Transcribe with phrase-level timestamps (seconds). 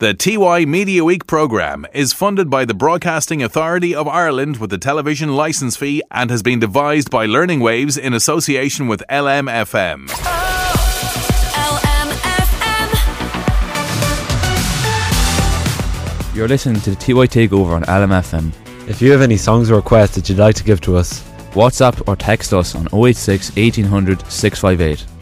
[0.00, 4.76] The TY Media Week programme is funded by the Broadcasting Authority of Ireland with the
[4.76, 10.08] television licence fee and has been devised by Learning Waves in association with LMFM.
[16.34, 18.50] You're listening to the TY Takeover on LMFM.
[18.88, 22.08] If you have any songs or requests that you'd like to give to us, WhatsApp
[22.08, 25.13] or text us on 086 1800 658.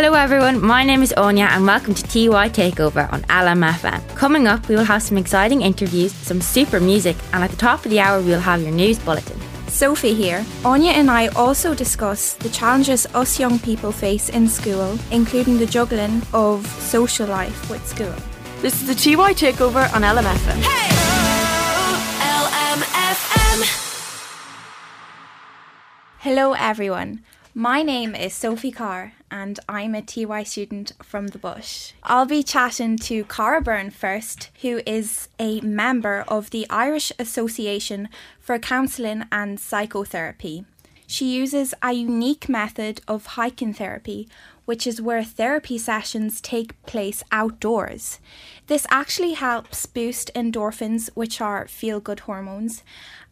[0.00, 4.00] Hello everyone, my name is Onya, and welcome to TY Takeover on LMFM.
[4.14, 7.84] Coming up, we will have some exciting interviews, some super music, and at the top
[7.84, 9.36] of the hour, we'll have your news bulletin.
[9.66, 10.46] Sophie here.
[10.64, 15.66] Anya and I also discuss the challenges us young people face in school, including the
[15.66, 18.14] juggling of social life with school.
[18.62, 20.62] This is the TY Takeover on LMFM.
[20.62, 20.94] Hey!
[22.38, 23.64] LMFM.
[26.20, 27.24] Hello everyone.
[27.52, 31.92] My name is Sophie Carr and I'm a TY student from the Bush.
[32.02, 38.08] I'll be chatting to Cara Byrne first, who is a member of the Irish Association
[38.40, 40.64] for Counselling and Psychotherapy.
[41.06, 44.28] She uses a unique method of hiking therapy,
[44.66, 48.20] which is where therapy sessions take place outdoors.
[48.66, 52.82] This actually helps boost endorphins, which are feel good hormones,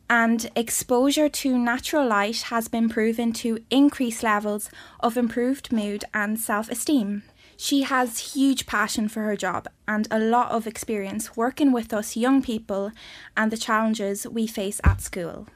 [0.09, 6.39] and exposure to natural light has been proven to increase levels of improved mood and
[6.39, 7.23] self esteem.
[7.57, 12.17] She has huge passion for her job and a lot of experience working with us
[12.17, 12.93] young people
[13.37, 15.47] and the challenges we face at school.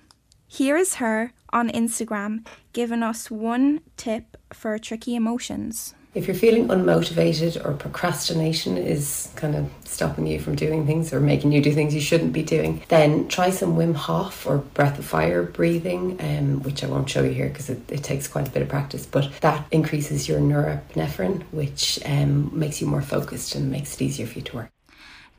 [0.49, 5.95] Here is her on Instagram giving us one tip for tricky emotions.
[6.13, 11.21] If you're feeling unmotivated or procrastination is kind of stopping you from doing things or
[11.21, 14.99] making you do things you shouldn't be doing, then try some Wim Hof or breath
[14.99, 18.49] of fire breathing, um, which I won't show you here because it, it, takes quite
[18.49, 23.55] a bit of practice, but that increases your norepinephrine, which um, makes you more focused
[23.55, 24.71] and makes it easier for you to work.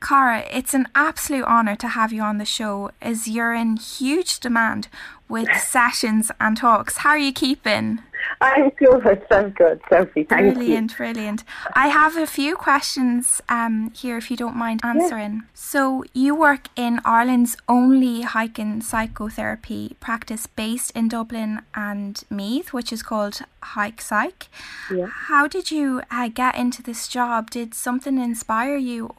[0.01, 4.39] Cara, it's an absolute honour to have you on the show as you're in huge
[4.39, 4.87] demand
[5.27, 6.97] with sessions and talks.
[6.97, 7.99] How are you keeping?
[8.39, 9.23] I'm good.
[9.31, 10.23] I'm good, Sophie.
[10.23, 10.97] Thank brilliant, you.
[10.97, 11.43] brilliant.
[11.73, 15.33] I have a few questions um, here, if you don't mind answering.
[15.33, 15.41] Yeah.
[15.53, 22.91] So, you work in Ireland's only hiking psychotherapy practice based in Dublin and Meath, which
[22.91, 24.47] is called Hike Psych.
[24.91, 25.07] Yeah.
[25.07, 27.49] How did you uh, get into this job?
[27.49, 29.15] Did something inspire you?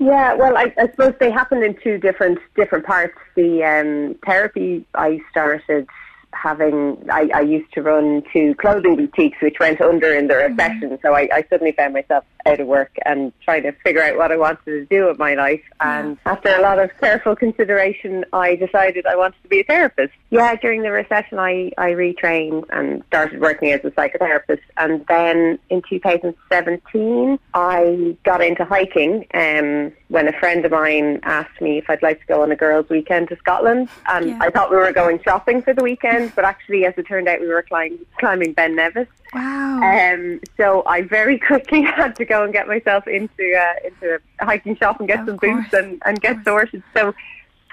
[0.00, 3.18] Yeah, well, I, I suppose they happened in two different different parts.
[3.36, 5.86] The um, therapy I started
[6.32, 10.52] having I, I used to run two clothing boutiques which went under in the mm-hmm.
[10.52, 14.16] recession so I, I suddenly found myself out of work and trying to figure out
[14.16, 18.24] what I wanted to do with my life and after a lot of careful consideration
[18.32, 20.12] I decided I wanted to be a therapist.
[20.30, 25.58] Yeah, during the recession I, I retrained and started working as a psychotherapist and then
[25.68, 31.88] in 2017 I got into hiking um, when a friend of mine asked me if
[31.88, 34.38] I'd like to go on a girls weekend to Scotland and yeah.
[34.40, 37.40] I thought we were going shopping for the weekend but actually, as it turned out,
[37.40, 39.08] we were climbing, climbing Ben Nevis.
[39.34, 39.80] Wow.
[39.82, 44.44] Um, so I very quickly had to go and get myself into uh, into a
[44.44, 45.64] hiking shop and get of some course.
[45.70, 46.82] boots and, and get sorted.
[46.94, 47.14] So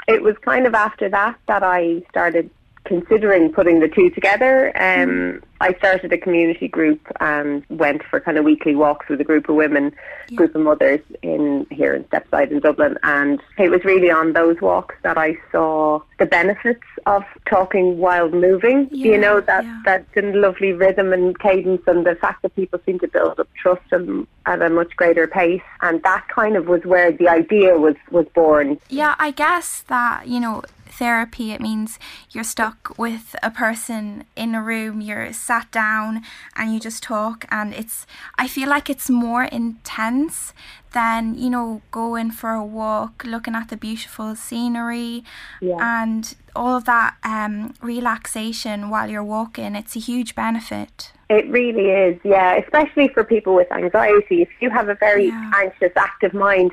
[0.07, 2.49] it was kind of after that that I started
[2.87, 4.67] considering putting the two together.
[4.77, 5.43] Um, mm.
[5.59, 9.49] I started a community group and went for kind of weekly walks with a group
[9.49, 9.91] of women,
[10.29, 10.37] yeah.
[10.37, 12.97] group of mothers in here in Stepaside in Dublin.
[13.03, 18.29] And it was really on those walks that I saw the benefits of talking while
[18.29, 18.87] moving.
[18.91, 19.81] Yeah, you know that yeah.
[19.85, 23.83] that lovely rhythm and cadence, and the fact that people seem to build up trust
[23.91, 25.61] and at a much greater pace.
[25.81, 28.79] And that kind of was where the idea was was born.
[28.89, 30.63] Yeah, I guess that you know
[30.97, 31.99] therapy, it means
[32.31, 36.23] you're stuck with a person in a room, you're sat down
[36.55, 37.45] and you just talk.
[37.49, 38.05] And it's,
[38.37, 40.53] I feel like it's more intense
[40.93, 45.23] than, you know, going for a walk, looking at the beautiful scenery
[45.61, 46.01] yeah.
[46.01, 49.75] and all of that um, relaxation while you're walking.
[49.75, 51.11] It's a huge benefit.
[51.29, 54.41] It really is, yeah, especially for people with anxiety.
[54.41, 55.51] If you have a very yeah.
[55.55, 56.71] anxious, active mind,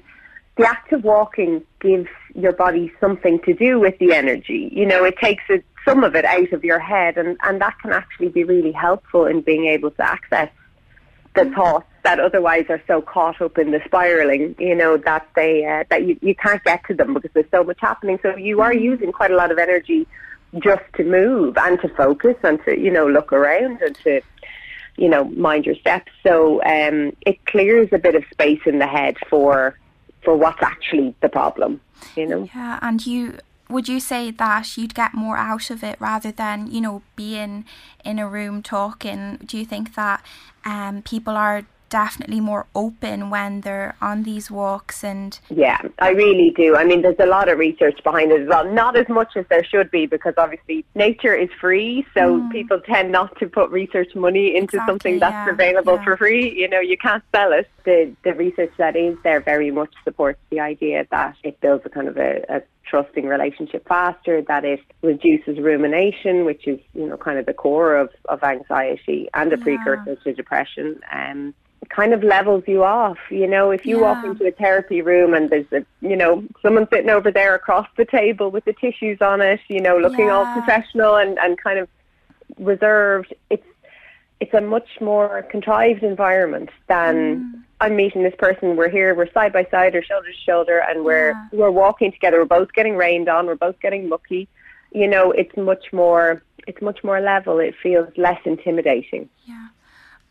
[0.57, 4.71] the act of walking gives your body something to do with the energy.
[4.73, 7.79] You know, it takes it, some of it out of your head, and, and that
[7.81, 10.51] can actually be really helpful in being able to access
[11.35, 11.55] the mm-hmm.
[11.55, 15.85] thoughts that otherwise are so caught up in the spiraling, you know, that they uh,
[15.91, 18.19] that you, you can't get to them because there's so much happening.
[18.23, 18.85] So you are Mm-hmm.
[18.85, 20.07] using quite a lot of energy
[20.59, 24.21] just to move and to focus and to you know look around and to
[24.97, 26.13] you know mind your steps.
[26.23, 29.77] So um, it clears a bit of space in the head for
[30.25, 31.81] for what's actually the problem.
[32.17, 32.49] You know.
[32.55, 33.39] Yeah, and you
[33.69, 37.65] would you say that you'd get more out of it rather than you know being
[38.05, 39.39] in a room talking?
[39.45, 40.25] Do you think that
[40.65, 46.53] um, people are definitely more open when they're on these walks and Yeah, I really
[46.57, 46.77] do.
[46.77, 48.71] I mean, there's a lot of research behind it as well.
[48.71, 53.13] Not as much as there should be because obviously nature is free, so people tend
[53.13, 56.05] not to put research money into Exactly, something that's yeah, available yeah.
[56.05, 56.59] for free.
[56.59, 57.69] You know, you can't sell it.
[57.85, 61.91] The the research that is there very much supports the idea that it builds a
[61.91, 67.17] kind of a, a trusting relationship faster, that it reduces rumination, which is, you know,
[67.17, 71.01] kind of the core of, of anxiety and a precursor to depression.
[71.13, 71.55] Um,
[71.89, 73.19] kind of levels you off.
[73.31, 76.89] You know, if you walk into a therapy room and there's a, you know, someone
[76.93, 80.47] sitting over there across the table with the tissues on it, you know, looking all
[80.53, 81.89] professional and, and kind of
[82.59, 83.67] reserved, it's
[84.41, 87.15] it's a much more contrived environment than
[87.55, 87.63] mm.
[87.81, 88.77] I'm meeting this person.
[88.77, 91.49] We're here, we're side by side or shoulder to shoulder, and we're Yeah.
[91.53, 92.39] we're walking together.
[92.41, 93.47] We're both getting rained on.
[93.47, 94.49] We're both getting mucky.
[94.93, 97.59] You know, it's much more it's much more level.
[97.59, 99.29] It feels less intimidating.
[99.45, 99.69] yeah,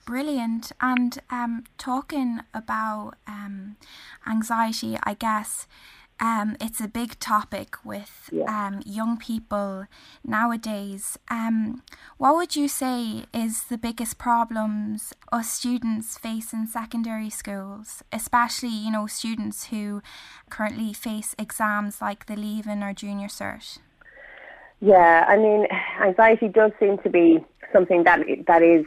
[0.05, 0.71] brilliant.
[0.81, 3.77] And um, talking about um,
[4.27, 5.67] anxiety, I guess.
[6.19, 8.45] Um, it's a big topic with Yeah.
[8.67, 9.87] um, young people
[10.23, 11.17] nowadays.
[11.29, 11.81] Um,
[12.17, 18.69] what would you say is the biggest problems us students face in secondary schools, especially
[18.69, 20.01] you know students who
[20.49, 23.79] currently face exams like the Leaving or Junior Cert?
[24.79, 25.67] Yeah, I mean,
[26.01, 28.85] anxiety does seem to be something that that is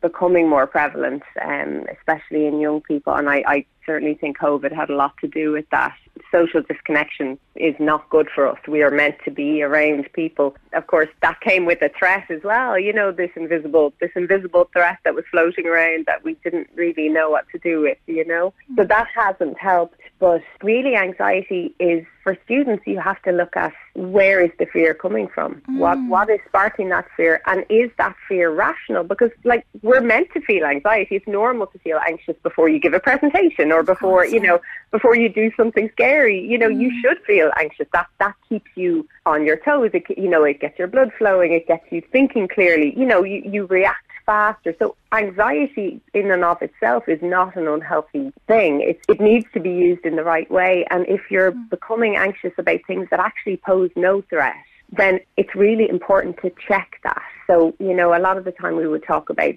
[0.00, 4.88] becoming more prevalent, um, especially in young people, and I, I certainly think COVID had
[4.88, 5.94] a lot to do with that.
[6.30, 8.58] Social disconnection is not good for us.
[8.66, 10.54] We are meant to be around people.
[10.72, 12.78] Of course, that came with a threat as well.
[12.78, 17.08] You know, this invisible, this invisible threat that was floating around that we didn't really
[17.08, 17.98] know what to do with.
[18.06, 18.76] You know, hmm.
[18.76, 19.96] so that hasn't helped.
[20.18, 22.84] But really, anxiety is for students.
[22.86, 25.60] You have to look at where is the fear coming from?
[25.66, 26.08] What hmm.
[26.08, 29.04] what is sparking that fear, and is that fear rational?
[29.04, 31.16] Because like we're meant to feel anxiety.
[31.16, 34.60] It's normal to feel anxious before you give a presentation or before you know
[34.90, 36.01] before you do something scary.
[36.02, 37.00] You know, you mm.
[37.00, 37.86] should feel anxious.
[37.92, 39.90] That that keeps you on your toes.
[39.94, 41.52] It, you know, it gets your blood flowing.
[41.52, 42.94] It gets you thinking clearly.
[42.96, 44.74] You know, you you react faster.
[44.78, 48.80] So anxiety in and of itself is not an unhealthy thing.
[48.80, 50.86] It, it needs to be used in the right way.
[50.90, 51.70] And if you're mm.
[51.70, 54.54] becoming anxious about things that actually pose no threat,
[54.90, 57.22] then it's really important to check that.
[57.46, 59.54] So, you know, a lot of the time we would talk about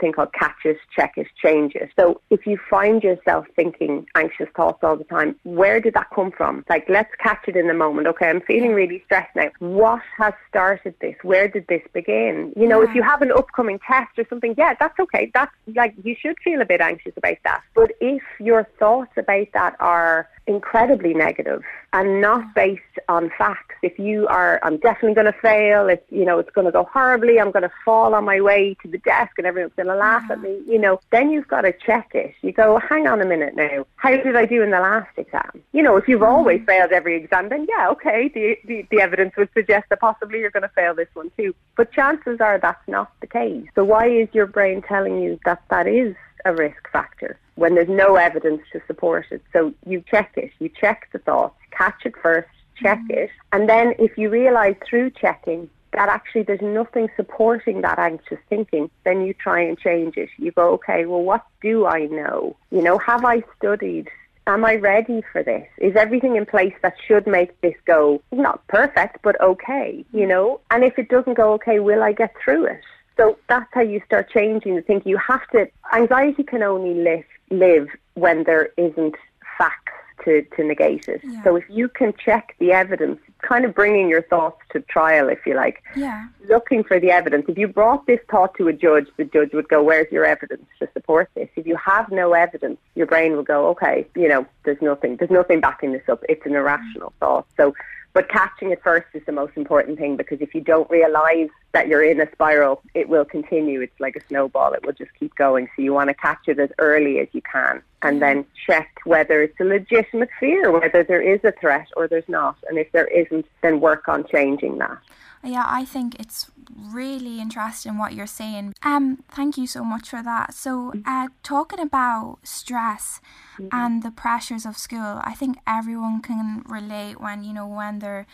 [0.00, 1.90] thing called catch it, check it, change it.
[1.96, 6.30] So if you find yourself thinking anxious thoughts all the time, where did that come
[6.30, 6.64] from?
[6.68, 8.06] Like, let's catch it in the moment.
[8.08, 9.50] Okay, I'm feeling really stressed now.
[9.58, 11.16] What has started this?
[11.22, 12.52] Where did this begin?
[12.56, 15.30] You know, if you have an upcoming test or something, yeah, that's okay.
[15.34, 17.62] That's like, you should feel a bit anxious about that.
[17.74, 21.62] But if your thoughts about that are incredibly negative
[21.92, 23.74] and not based on facts.
[23.82, 25.88] If you are, I'm definitely going to fail.
[25.88, 27.40] If you know, it's going to go horribly.
[27.40, 30.40] I'm going to fall on my way to the desk, and going to laugh at
[30.40, 30.60] me.
[30.66, 32.34] You know, then you've got to check it.
[32.42, 33.86] You go, hang on a minute now.
[33.96, 35.62] How did I do in the last exam?
[35.72, 36.30] You know, if you've mm-hmm.
[36.30, 38.28] always failed every exam, then yeah, okay.
[38.28, 41.54] The the, the evidence would suggest that possibly you're going to fail this one too.
[41.76, 43.66] But chances are that's not the case.
[43.74, 46.14] So why is your brain telling you that that is
[46.46, 49.42] a risk factor when there's no evidence to support it.
[49.52, 53.18] So you check it, you check the thoughts, catch it first, check mm-hmm.
[53.18, 58.38] it, and then if you realise through checking that actually there's nothing supporting that anxious
[58.48, 60.28] thinking, then you try and change it.
[60.38, 62.54] You go, okay, well, what do I know?
[62.70, 64.08] You know, have I studied?
[64.46, 65.66] Am I ready for this?
[65.78, 70.60] Is everything in place that should make this go not perfect, but okay, you know?
[70.70, 72.82] And if it doesn't go okay, will I get through it?
[73.16, 75.10] So that's how you start changing the thinking.
[75.10, 79.16] You have to, anxiety can only live, live when there isn't
[79.58, 81.20] facts to, to negate it.
[81.22, 81.42] Yeah.
[81.44, 85.38] So if you can check the evidence, kind of bringing your thoughts to trial, if
[85.46, 86.26] you like, Yeah.
[86.48, 87.44] looking for the evidence.
[87.48, 90.66] If you brought this thought to a judge, the judge would go, where's your evidence
[90.78, 91.48] to support this?
[91.56, 95.30] If you have no evidence, your brain will go, okay, you know, there's nothing, there's
[95.30, 96.24] nothing backing this up.
[96.28, 97.46] It's an irrational thought.
[97.56, 97.74] So,
[98.16, 101.86] but catching it first is the most important thing because if you don't realize that
[101.86, 103.82] you're in a spiral, it will continue.
[103.82, 104.72] It's like a snowball.
[104.72, 105.68] It will just keep going.
[105.76, 108.20] So you want to catch it as early as you can and mm.
[108.20, 112.56] then check whether it's a legitimate fear, whether there is a threat or there's not.
[112.70, 114.96] And if there isn't, then work on changing that.
[115.44, 118.74] Yeah, I think it's really interesting what you're saying.
[118.82, 120.54] Um, thank you so much for that.
[120.54, 123.20] So, uh, talking about stress
[123.58, 123.68] mm-hmm.
[123.72, 128.26] and the pressures of school, I think everyone can relate when you know when their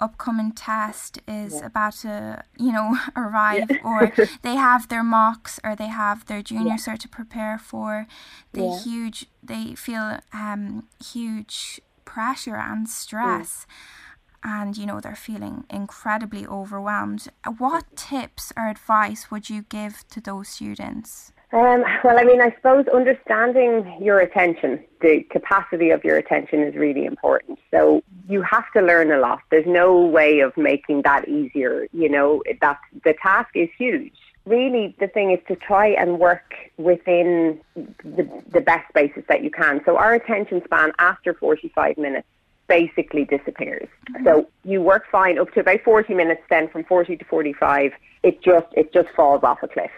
[0.00, 1.66] upcoming test is yeah.
[1.66, 3.76] about to you know arrive yeah.
[3.84, 4.12] or
[4.42, 6.76] they have their mocks or they have their junior yeah.
[6.76, 8.06] cert to prepare for
[8.54, 14.00] the huge they feel um huge pressure and stress mm
[14.42, 17.28] and you know they're feeling incredibly overwhelmed.
[17.58, 21.32] What tips or advice would you give to those students?
[21.52, 26.76] Um, well, I mean, I suppose understanding your attention, the capacity of your attention is
[26.76, 27.58] really important.
[27.72, 29.40] So you have to learn a lot.
[29.50, 31.88] There's no way of making that easier.
[31.92, 34.14] You know, that the task is huge.
[34.46, 39.50] Really, the thing is to try and work within the, the best basis that you
[39.50, 39.80] can.
[39.84, 42.26] So our attention span after 45 minutes
[42.70, 43.88] basically disappears.
[44.10, 44.24] Mm-hmm.
[44.24, 48.42] So you work fine up to about 40 minutes then from 40 to 45 it
[48.42, 49.90] just it just falls off a cliff.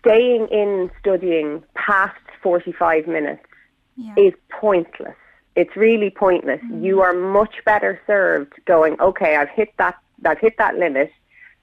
[0.00, 3.44] Staying in studying past 45 minutes
[3.96, 4.14] yeah.
[4.16, 5.16] is pointless.
[5.56, 6.60] It's really pointless.
[6.60, 6.84] Mm-hmm.
[6.84, 11.12] You are much better served going, okay, I've hit that I've hit that limit.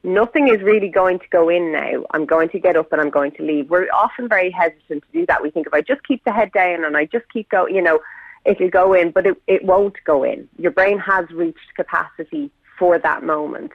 [0.03, 2.05] Nothing is really going to go in now.
[2.11, 3.71] I'm going to get up and I'm going to leave.
[3.71, 5.41] We're often very hesitant to do that.
[5.41, 7.81] We think if I just keep the head down and I just keep going, you
[7.81, 7.99] know,
[8.45, 10.47] it'll go in, but it, it won't go in.
[10.57, 13.71] Your brain has reached capacity for that moment.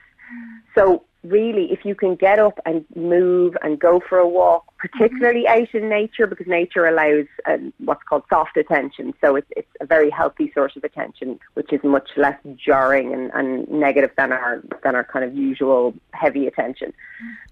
[0.75, 5.45] So really, if you can get up and move and go for a walk, particularly
[5.45, 5.63] mm-hmm.
[5.63, 9.13] out in nature, because nature allows uh, what's called soft attention.
[9.21, 13.31] So it's, it's a very healthy source of attention, which is much less jarring and,
[13.35, 16.93] and negative than our than our kind of usual heavy attention.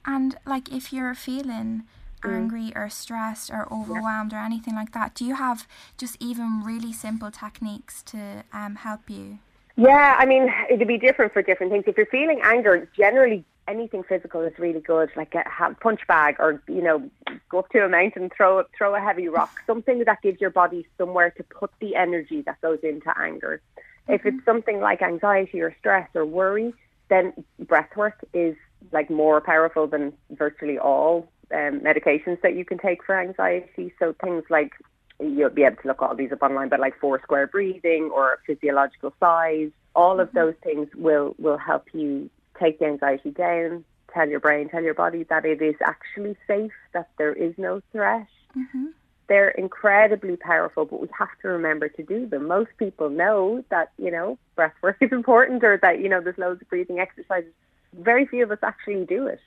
[0.07, 1.85] And like if you're feeling.
[2.25, 6.93] Angry or stressed or overwhelmed or anything like that, do you have just even really
[6.93, 9.39] simple techniques to um, help you?
[9.77, 11.85] Yeah, I mean, it'd be different for different things.
[11.87, 16.61] If you're feeling anger, generally anything physical is really good, like a punch bag or,
[16.67, 17.09] you know,
[17.49, 20.87] go up to a mountain, throw, throw a heavy rock, something that gives your body
[20.97, 23.61] somewhere to put the energy that goes into anger.
[23.77, 24.15] Mm-hmm.
[24.15, 26.75] If it's something like anxiety or stress or worry,
[27.09, 28.57] then breath work is
[28.91, 33.93] like more powerful than virtually all um, medications that you can take for anxiety.
[33.99, 34.73] So things like
[35.21, 38.39] you'll be able to look all these up online, but like four square breathing or
[38.47, 40.39] physiological sighs, all of mm-hmm.
[40.39, 43.85] those things will will help you take the anxiety down.
[44.13, 47.83] Tell your brain, tell your body that it is actually safe, that there is no
[47.93, 48.27] threat.
[48.57, 48.87] Mm-hmm.
[49.29, 52.49] They're incredibly powerful, but we have to remember to do them.
[52.49, 56.39] Most people know that you know breath work is important, or that you know there's
[56.39, 57.53] loads of breathing exercises.
[57.95, 59.41] Very few of us actually do it.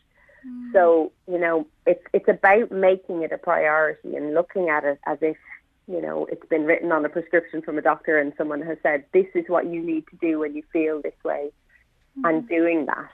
[0.48, 0.74] Mm.
[0.74, 5.18] So, you know, it's it's about making it a priority and looking at it as
[5.22, 5.38] if,
[5.88, 9.06] you know, it's been written on a prescription from a doctor and someone has said,
[9.14, 11.52] This is what you need to do when you feel this way
[12.20, 12.30] mm.
[12.30, 13.10] and doing that.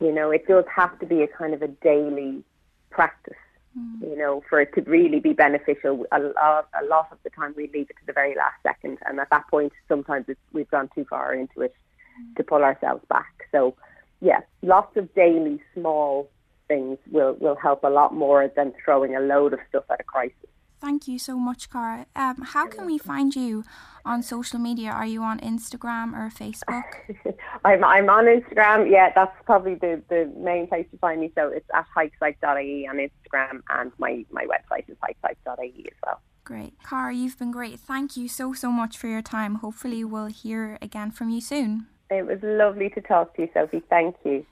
[0.00, 2.42] You know, it does have to be a kind of a daily
[2.90, 3.34] practice.
[3.78, 4.02] Mm.
[4.02, 7.54] You know, for it to really be beneficial, a lot, a lot of the time
[7.56, 10.70] we leave it to the very last second, and at that point, sometimes it's, we've
[10.70, 11.74] gone too far into it
[12.20, 12.36] mm.
[12.36, 13.48] to pull ourselves back.
[13.50, 13.74] So,
[14.20, 16.28] yeah, lots of daily small
[16.72, 20.04] things will, will help a lot more than throwing a load of stuff at a
[20.04, 20.50] crisis.
[20.80, 22.06] Thank you so much, Cara.
[22.16, 23.62] Um, how can we find you
[24.04, 24.90] on social media?
[24.90, 26.88] Are you on Instagram or Facebook?
[27.64, 28.90] I'm, I'm on Instagram.
[28.90, 31.30] Yeah, that's probably the, the main place to find me.
[31.36, 36.20] So it's at hikepsych.ie on Instagram and my, my website is hikepsych.ie as well.
[36.42, 36.74] Great.
[36.82, 37.78] Cara, you've been great.
[37.78, 39.56] Thank you so, so much for your time.
[39.56, 41.86] Hopefully we'll hear again from you soon.
[42.10, 43.82] It was lovely to talk to you, Sophie.
[43.88, 44.44] Thank you.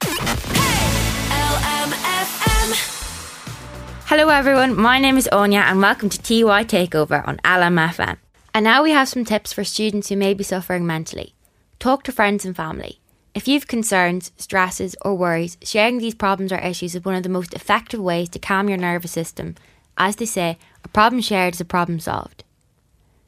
[4.10, 4.76] Hello, everyone.
[4.76, 8.16] My name is Onya, and welcome to TY Takeover on LMFM.
[8.52, 11.34] And now we have some tips for students who may be suffering mentally.
[11.78, 12.98] Talk to friends and family.
[13.32, 17.28] If you've concerns, stresses, or worries, sharing these problems or issues is one of the
[17.28, 19.54] most effective ways to calm your nervous system.
[19.96, 22.42] As they say, a problem shared is a problem solved.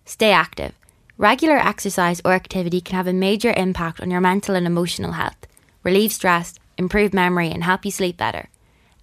[0.05, 0.73] Stay active.
[1.17, 5.47] Regular exercise or activity can have a major impact on your mental and emotional health,
[5.85, 8.49] relieve stress, improve memory, and help you sleep better.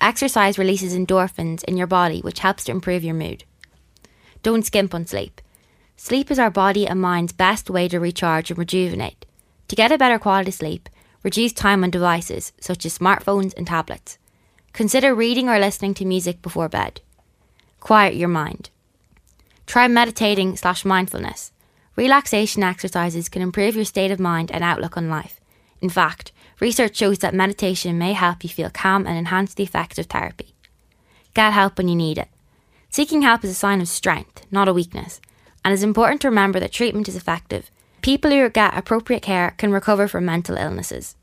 [0.01, 3.43] Exercise releases endorphins in your body, which helps to improve your mood.
[4.43, 5.41] Don't skimp on sleep.
[5.97, 9.25] Sleep is our body and mind's best way to recharge and rejuvenate.
[9.67, 10.87] To get a better quality sleep,
[11.23, 14.17] reduce time on devices such as smartphones and tablets.
[14.71, 17.01] Consider reading or listening to music before bed.
[17.79, 18.69] Quiet your mind.
[19.65, 21.51] Try meditating slash mindfulness.
[21.95, 25.41] Relaxation exercises can improve your state of mind and outlook on life.
[25.81, 29.97] In fact, Research shows that meditation may help you feel calm and enhance the effects
[29.97, 30.53] of therapy.
[31.33, 32.27] Get help when you need it.
[32.89, 35.21] Seeking help is a sign of strength, not a weakness,
[35.63, 37.69] and it's important to remember that treatment is effective.
[38.01, 41.15] People who get appropriate care can recover from mental illnesses.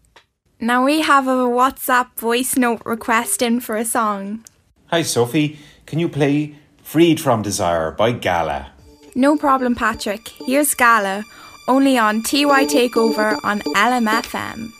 [0.60, 4.44] Now we have a WhatsApp voice note request in for a song.
[4.86, 8.72] Hi Sophie, can you play Freed from Desire by Gala?
[9.14, 10.28] No problem, Patrick.
[10.28, 11.24] Here's Gala,
[11.68, 14.70] only on TY Takeover on LMFM.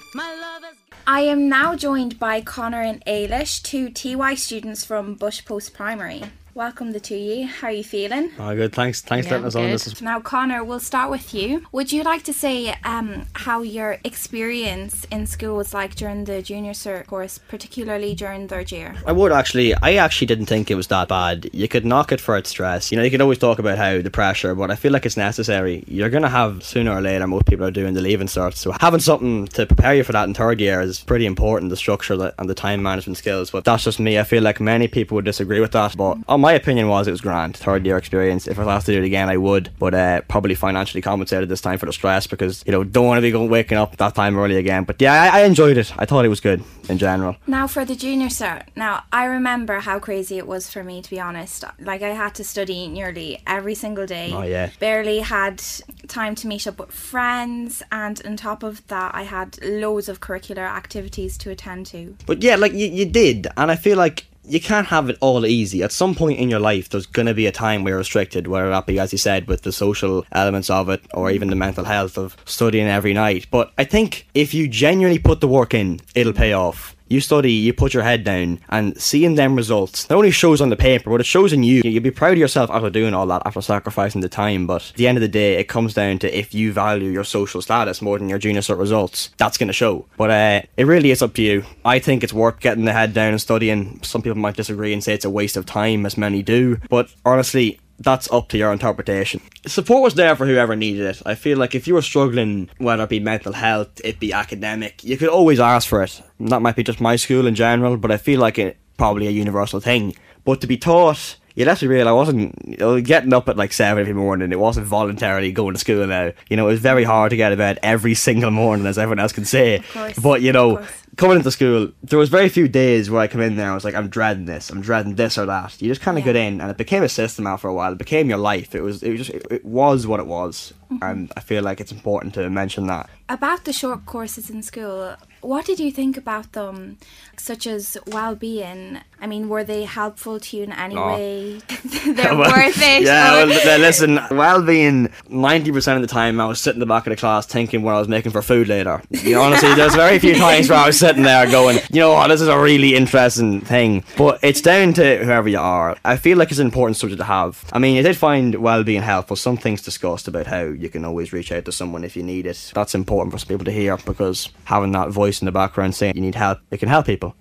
[1.08, 6.24] I am now joined by Connor and Ailish, two TY students from Bush Post Primary.
[6.56, 7.46] Welcome the two of you.
[7.46, 8.30] How are you feeling?
[8.38, 8.72] Oh, good.
[8.72, 9.02] Thanks.
[9.02, 9.64] Thanks for letting us on.
[9.64, 11.66] This is Now, Connor, we'll start with you.
[11.72, 16.40] Would you like to say um, how your experience in school was like during the
[16.40, 18.96] junior cert course, particularly during third year?
[19.06, 19.74] I would actually.
[19.74, 21.50] I actually didn't think it was that bad.
[21.52, 22.90] You could knock it for its stress.
[22.90, 25.18] You know, you could always talk about how the pressure, but I feel like it's
[25.18, 25.84] necessary.
[25.86, 27.26] You're gonna have sooner or later.
[27.26, 30.24] Most people are doing the leaving cert, so having something to prepare you for that
[30.24, 31.68] in third year is pretty important.
[31.68, 33.50] The structure and the time management skills.
[33.50, 34.18] But that's just me.
[34.18, 35.94] I feel like many people would disagree with that.
[35.94, 37.56] But uh, my opinion was it was grand.
[37.56, 38.46] Third year experience.
[38.46, 39.70] If I was asked to do it again, I would.
[39.80, 43.18] But uh, probably financially compensated this time for the stress because you know don't want
[43.18, 44.84] to be going waking up that time early again.
[44.84, 45.92] But yeah, I, I enjoyed it.
[45.98, 47.34] I thought it was good in general.
[47.48, 51.10] Now, for the junior cert, now I remember how crazy it was for me, to
[51.10, 51.64] be honest.
[51.80, 54.30] Like, I had to study nearly every single day.
[54.32, 54.70] Oh, yeah.
[54.78, 55.60] Barely had
[56.06, 60.20] time to meet up with friends, and on top of that, I had loads of
[60.20, 62.16] curricular activities to attend to.
[62.24, 65.44] But yeah, like you, you did, and I feel like you can't have it all
[65.44, 65.82] easy.
[65.82, 68.70] At some point in your life, there's gonna be a time where you're restricted, whether
[68.70, 71.84] that be, as you said, with the social elements of it, or even the mental
[71.84, 73.46] health of studying every night.
[73.50, 76.95] But I think if you genuinely put the work in, it'll pay off.
[77.08, 80.70] You study, you put your head down, and seeing them results not only shows on
[80.70, 81.82] the paper, but it shows in you.
[81.84, 84.66] You'll be proud of yourself after doing all that, after sacrificing the time.
[84.66, 87.24] But at the end of the day, it comes down to if you value your
[87.24, 90.06] social status more than your junior cert results, that's going to show.
[90.16, 91.64] But uh, it really is up to you.
[91.84, 94.02] I think it's worth getting the head down and studying.
[94.02, 96.78] Some people might disagree and say it's a waste of time, as many do.
[96.88, 99.40] But honestly, that's up to your interpretation.
[99.66, 101.22] Support was there for whoever needed it.
[101.24, 105.02] I feel like if you were struggling, whether it be mental health, it be academic,
[105.02, 106.22] you could always ask for it.
[106.40, 109.30] That might be just my school in general, but I feel like it probably a
[109.30, 110.14] universal thing.
[110.44, 114.02] But to be taught, you have to realize I wasn't getting up at like seven
[114.02, 114.52] every morning.
[114.52, 116.32] It wasn't voluntarily going to school now.
[116.50, 119.20] You know, it was very hard to get of bed every single morning, as everyone
[119.20, 119.82] else can say.
[120.22, 120.86] but you know.
[121.16, 123.70] Coming into school, there was very few days where I come in there.
[123.70, 124.70] I was like, I'm dreading this.
[124.70, 125.80] I'm dreading this or that.
[125.80, 127.92] You just kind of get in, and it became a system after a while.
[127.92, 128.74] It became your life.
[128.74, 129.02] It was.
[129.02, 129.30] It was just.
[129.30, 131.02] It, it was what it was, Mm-hmm.
[131.02, 133.10] and I feel like it's important to mention that.
[133.28, 136.98] About the short courses in school, what did you think about them,
[137.36, 139.00] such as well-being?
[139.20, 141.08] I mean, were they helpful to you in any Oh.
[141.08, 141.58] way?
[142.06, 143.02] They're Well, worth it.
[143.02, 146.86] Yeah, or- well, listen, well being 90% of the time I was sitting in the
[146.86, 149.02] back of the class thinking what I was making for food later.
[149.10, 152.14] You know, honestly, there's very few times where I was sitting there going, you know
[152.14, 154.02] what, this is a really interesting thing.
[154.16, 155.96] But it's down to whoever you are.
[156.04, 157.64] I feel like it's an important subject to have.
[157.72, 159.36] I mean, I did find well being helpful.
[159.36, 162.44] Some things discussed about how you can always reach out to someone if you need
[162.44, 162.72] it.
[162.74, 166.16] That's important for some people to hear because having that voice in the background saying
[166.16, 167.36] you need help, it can help people.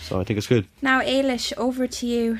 [0.00, 0.66] So I think it's good.
[0.80, 2.38] Now, Ailish, over to you.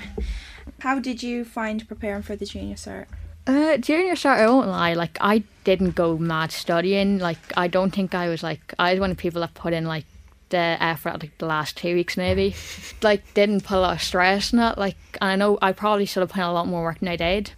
[0.79, 3.07] How did you find preparing for the junior cert?
[3.47, 4.95] Uh, junior cert, I won't lie.
[4.95, 7.19] Like, I didn't go mad studying.
[7.19, 9.75] Like, I don't think I was like I was one of the people that put
[9.75, 10.07] in like
[10.53, 12.55] the effort like the last two weeks maybe.
[13.03, 14.79] like, didn't put a lot of stress in it.
[14.79, 17.09] Like, and I know I probably should have put in a lot more work than
[17.09, 17.53] I did.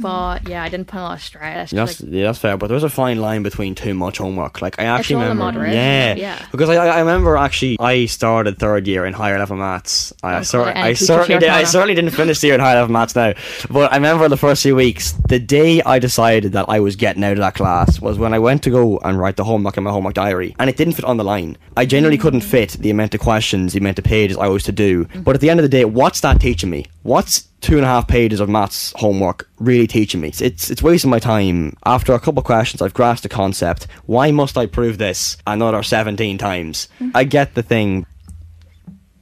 [0.00, 1.70] But yeah, I didn't put a lot of stress.
[1.70, 4.62] That's, Like, yeah, that's fair, but there's a fine line between too much homework.
[4.62, 6.46] Like I actually remember, yeah, yeah.
[6.50, 10.12] because I, I remember actually I started third year in higher level maths.
[10.22, 12.92] I, oh, cer- I certainly did, I certainly didn't finish the year in higher level
[12.92, 13.34] maths now,
[13.70, 15.12] but I remember the first few weeks.
[15.28, 18.38] The day I decided that I was getting out of that class was when I
[18.38, 21.04] went to go and write the homework in my homework diary, and it didn't fit
[21.04, 21.56] on the line.
[21.76, 24.72] I generally couldn't fit the amount of questions, the amount of pages I was to
[24.72, 25.04] do.
[25.04, 25.22] Mm-hmm.
[25.22, 26.86] But at the end of the day, what's that teaching me?
[27.02, 30.28] What's two and a half pages of maths homework really teaching me?
[30.28, 31.76] It's it's, wasting my time.
[31.84, 33.88] After a couple of questions, I've grasped the concept.
[34.06, 36.88] Why must I prove this another seventeen times?
[37.14, 38.06] I get the thing.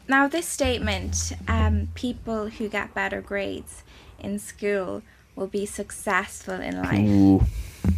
[0.06, 3.82] Now, this statement, um, people who get better grades
[4.18, 5.02] in school
[5.34, 7.08] will be successful in life.
[7.08, 7.46] Ooh.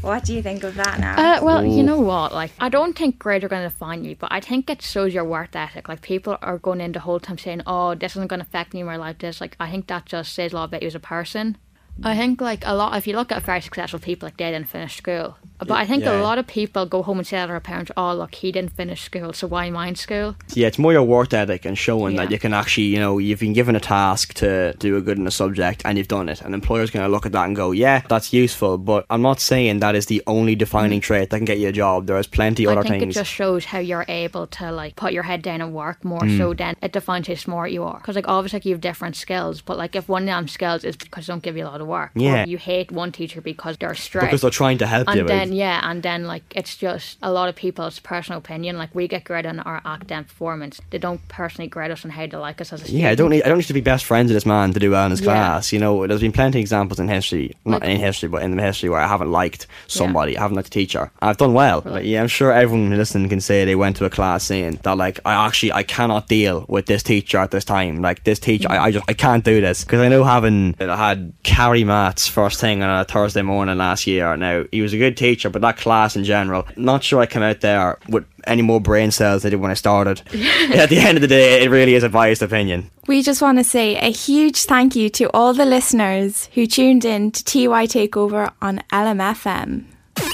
[0.03, 1.17] What do you think of that now?
[1.17, 2.33] Uh, well, you know what?
[2.33, 5.13] Like, I don't think grades are going to define you, but I think it shows
[5.13, 5.89] your worth ethic.
[5.89, 8.75] Like, people are going in the whole time saying, "Oh, this isn't going to affect
[8.75, 10.89] me in my life." This, like, I think that just says a lot about you
[10.89, 11.57] as a person.
[12.03, 12.97] I think, like, a lot.
[12.97, 16.05] If you look at very successful people, like they didn't finish school, but I think
[16.05, 16.21] Yeah.
[16.21, 18.73] a lot of people go home and say to their parents, "Oh, look, he didn't
[18.77, 22.31] finish school, so why in school?" Yeah, it's more your work ethic and showing that
[22.31, 25.27] you can actually, you know, you've been given a task to do a good in
[25.27, 26.43] a subject and you've done it.
[26.43, 28.77] And employers going to look at that and go, yeah, that's useful.
[28.77, 31.73] But I'm not saying that is the only defining trait that can get you a
[31.73, 32.07] job.
[32.07, 32.95] There is plenty I other things.
[32.95, 35.73] I think it just shows how you're able to like put your head down and
[35.73, 36.21] work more.
[36.21, 36.37] Mm.
[36.37, 37.97] So then it defines how smart you are.
[37.99, 40.85] Because like obviously like, you have different skills, but like if one of them skills
[40.85, 42.45] is because they don't give you a lot of work, Yeah.
[42.45, 45.25] you hate one teacher because they're strict, because they're trying to help and you.
[45.27, 48.77] then then yeah, and then like it's just a lot of people's personal opinion.
[48.79, 50.81] Like we get graded on our academic performance.
[50.91, 53.03] They don't personally grade us on how they like us as a student.
[53.03, 54.81] Yeah, I don't need I don't need to be best friends with this man to
[54.81, 55.27] do well in his Yeah.
[55.27, 55.73] class.
[55.73, 58.57] You know, there's been plenty of examples in history, not Like- in history, but in
[58.57, 61.11] the history where I haven't liked somebody, I haven't liked a teacher.
[61.23, 61.83] I've done well.
[61.85, 64.97] Like, yeah, I'm sure everyone listening can say they went to a class saying that
[64.97, 68.01] like I actually I cannot deal with this teacher at this time.
[68.03, 68.73] Like this teacher, mm.
[68.73, 71.33] I, I just I can't do this because I know having I had
[71.77, 74.35] Carrie Mats first thing on a Thursday morning last year.
[74.35, 77.43] Now he was a good teacher, but that class in general, not sure I came
[77.43, 80.21] out there with any more brain cells than I did when I started.
[80.75, 82.91] at the end of the day, it really is a biased opinion.
[83.07, 87.05] We just want to say a huge thank you to all the listeners who tuned
[87.05, 89.85] in to TY Takeover on LMFM.
[90.17, 90.25] Hey,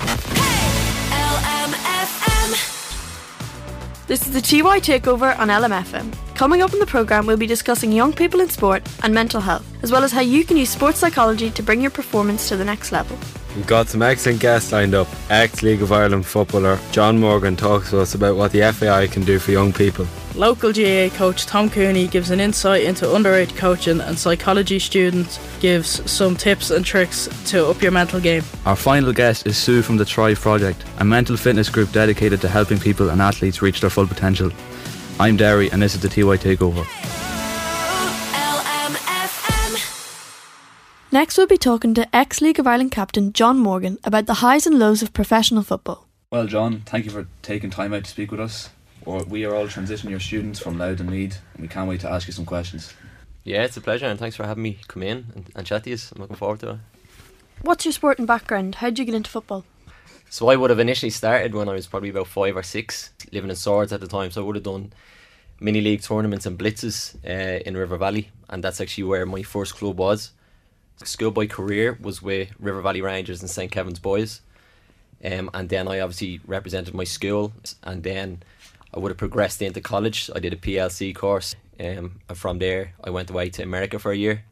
[1.10, 2.54] LMFM.
[4.06, 6.31] This is the TY Takeover on LMFM.
[6.34, 9.64] Coming up in the programme, we'll be discussing young people in sport and mental health,
[9.82, 12.64] as well as how you can use sports psychology to bring your performance to the
[12.64, 13.16] next level.
[13.54, 15.06] We've got some excellent guests lined up.
[15.28, 19.24] Ex League of Ireland footballer John Morgan talks to us about what the FAI can
[19.24, 20.06] do for young people.
[20.34, 26.10] Local GAA coach Tom Cooney gives an insight into underage coaching, and psychology student gives
[26.10, 28.42] some tips and tricks to up your mental game.
[28.64, 32.48] Our final guest is Sue from the Thrive Project, a mental fitness group dedicated to
[32.48, 34.50] helping people and athletes reach their full potential.
[35.20, 36.86] I'm Derry, and this is the TY Takeover.
[41.12, 44.66] Next, we'll be talking to ex League of Ireland captain John Morgan about the highs
[44.66, 46.08] and lows of professional football.
[46.30, 48.70] Well, John, thank you for taking time out to speak with us.
[49.04, 52.00] Or we are all transition year students from Louth and Meath, and we can't wait
[52.00, 52.94] to ask you some questions.
[53.44, 55.90] Yeah, it's a pleasure, and thanks for having me come in and, and chat to
[55.90, 55.98] you.
[56.14, 56.76] I'm looking forward to it.
[57.60, 58.76] What's your sporting background?
[58.76, 59.64] How did you get into football?
[60.30, 63.50] So I would have initially started when I was probably about five or six, living
[63.50, 64.30] in Swords at the time.
[64.30, 64.92] So I would have done
[65.60, 69.76] mini league tournaments and blitzes uh, in River Valley, and that's actually where my first
[69.76, 70.32] club was.
[71.04, 74.40] Schoolboy career was with River Valley Rangers and St Kevin's Boys,
[75.24, 78.42] um, and then I obviously represented my school, and then
[78.94, 80.30] I would have progressed into college.
[80.34, 84.12] I did a PLC course, um, and from there I went away to America for
[84.12, 84.44] a year.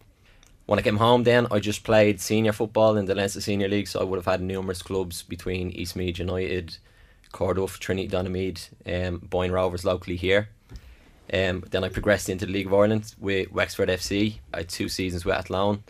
[0.66, 3.88] When I came home, then I just played senior football in the Leinster Senior League,
[3.88, 6.78] so I would have had numerous clubs between East Meath United,
[7.32, 10.48] Cardiff, Trinity Donamead, um, Boyne Rovers locally here.
[11.32, 14.38] Um, then I progressed into the League of Ireland with Wexford FC.
[14.52, 15.84] I had two seasons with Athlone,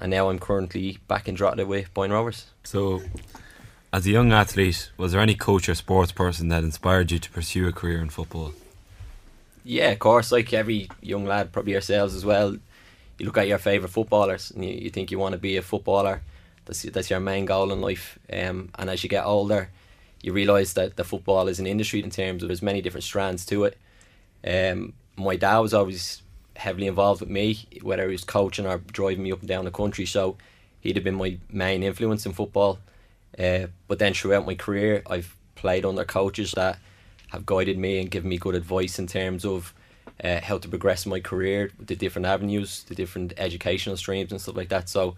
[0.00, 2.46] and now I'm currently back in Drogheda with Boyne Rovers.
[2.62, 3.02] So,
[3.92, 7.30] as a young athlete, was there any coach or sports person that inspired you to
[7.30, 8.52] pursue a career in football?
[9.64, 12.56] Yeah, of course, like every young lad, probably yourselves as well.
[13.18, 15.62] You look at your favourite footballers and you, you think you want to be a
[15.62, 16.22] footballer.
[16.64, 18.18] That's that's your main goal in life.
[18.32, 19.70] Um, and as you get older,
[20.22, 23.44] you realise that the football is an industry in terms of there's many different strands
[23.46, 23.76] to it.
[24.46, 26.22] Um, my dad was always
[26.56, 29.70] heavily involved with me, whether he was coaching or driving me up and down the
[29.70, 30.06] country.
[30.06, 30.36] So
[30.80, 32.78] he'd have been my main influence in football.
[33.38, 36.78] Uh, but then throughout my career, I've played under coaches that
[37.30, 39.74] have guided me and given me good advice in terms of
[40.22, 44.56] uh, how to progress my career, the different avenues, the different educational streams and stuff
[44.56, 44.88] like that.
[44.88, 45.16] So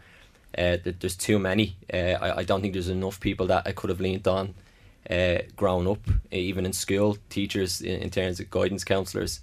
[0.56, 1.76] uh, there's too many.
[1.92, 4.54] Uh, I, I don't think there's enough people that I could have leaned on
[5.10, 9.40] uh, growing up, even in school, teachers in, in terms of guidance counsellors.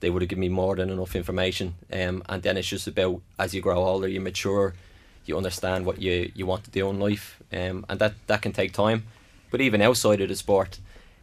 [0.00, 1.74] They would have given me more than enough information.
[1.92, 4.74] Um, and then it's just about as you grow older, you mature,
[5.26, 7.40] you understand what you, you want to do in life.
[7.52, 9.04] Um, and that, that can take time.
[9.50, 10.80] But even outside of the sport,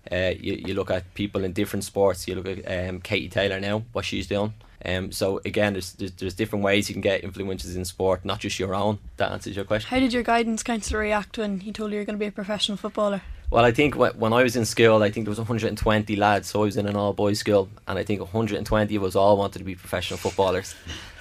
[0.09, 2.27] uh, you, you look at people in different sports.
[2.27, 4.53] You look at um, Katie Taylor now, what she's doing.
[4.85, 8.39] Um, so again, there's, there's there's different ways you can get influences in sport, not
[8.39, 8.99] just your own.
[9.17, 9.89] That answers your question.
[9.89, 12.31] How did your guidance counsellor react when he told you you're going to be a
[12.31, 13.21] professional footballer?
[13.51, 16.61] Well, I think when I was in school, I think there was 120 lads, so
[16.61, 19.57] I was in an all boys school, and I think 120 of us all wanted
[19.57, 20.75] to be professional footballers.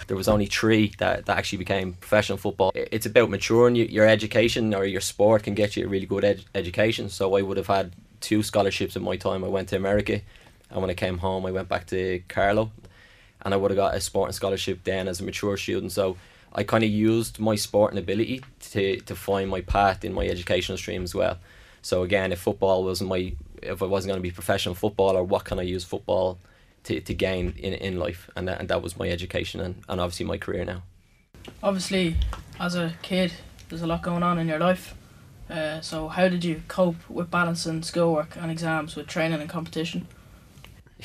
[0.08, 2.72] There was only three that, that actually became professional football.
[2.74, 3.76] It's about maturing.
[3.76, 7.08] You, your education or your sport can get you a really good ed- education.
[7.08, 9.42] So I would have had two scholarships in my time.
[9.42, 10.20] I went to America,
[10.70, 12.70] and when I came home, I went back to Carlow,
[13.42, 15.92] and I would have got a sporting scholarship then as a mature student.
[15.92, 16.18] So
[16.54, 20.76] I kind of used my sporting ability to to find my path in my educational
[20.76, 21.38] stream as well.
[21.82, 25.44] So again, if football wasn't my, if I wasn't going to be professional footballer, what
[25.44, 26.38] can I use football
[26.84, 28.28] to, to gain in, in life?
[28.36, 30.82] And that, and that was my education and, and obviously my career now.
[31.62, 32.16] Obviously,
[32.60, 33.32] as a kid,
[33.68, 34.94] there's a lot going on in your life.
[35.50, 40.06] Uh, so, how did you cope with balancing schoolwork and exams with training and competition?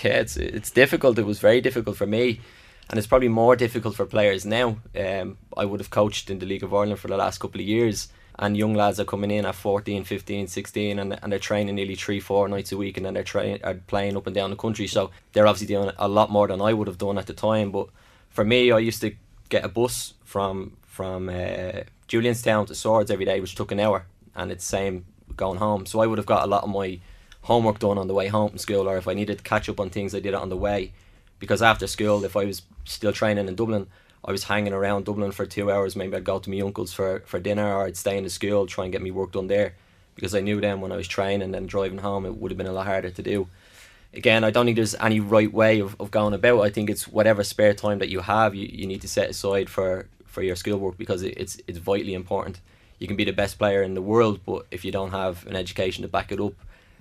[0.03, 1.17] Yeah, it's it's difficult.
[1.17, 2.41] It was very difficult for me,
[2.89, 4.79] and it's probably more difficult for players now.
[4.97, 7.67] Um, I would have coached in the League of Ireland for the last couple of
[7.67, 8.09] years,
[8.39, 11.95] and young lads are coming in at 14, 15, 16, and, and they're training nearly
[11.95, 14.55] three, four nights a week, and then they're train, are playing up and down the
[14.55, 14.87] country.
[14.87, 17.71] So they're obviously doing a lot more than I would have done at the time.
[17.71, 17.87] But
[18.29, 19.15] for me, I used to
[19.49, 24.05] get a bus from from uh, Julianstown to Swords every day, which took an hour,
[24.35, 25.85] and it's same going home.
[25.85, 26.99] So I would have got a lot of my
[27.41, 29.79] homework done on the way home from school, or if I needed to catch up
[29.79, 30.93] on things, I did it on the way.
[31.39, 33.87] Because after school, if I was still training in Dublin,
[34.25, 35.95] I was hanging around Dublin for two hours.
[35.95, 38.65] Maybe I'd go to my uncle's for, for dinner, or I'd stay in the school,
[38.65, 39.73] try and get me work done there.
[40.15, 42.67] Because I knew then when I was training and driving home, it would have been
[42.67, 43.47] a lot harder to do.
[44.13, 46.61] Again, I don't think there's any right way of, of going about.
[46.61, 49.69] I think it's whatever spare time that you have, you, you need to set aside
[49.69, 52.59] for, for your schoolwork because it, it's it's vitally important.
[52.99, 55.55] You can be the best player in the world, but if you don't have an
[55.55, 56.53] education to back it up,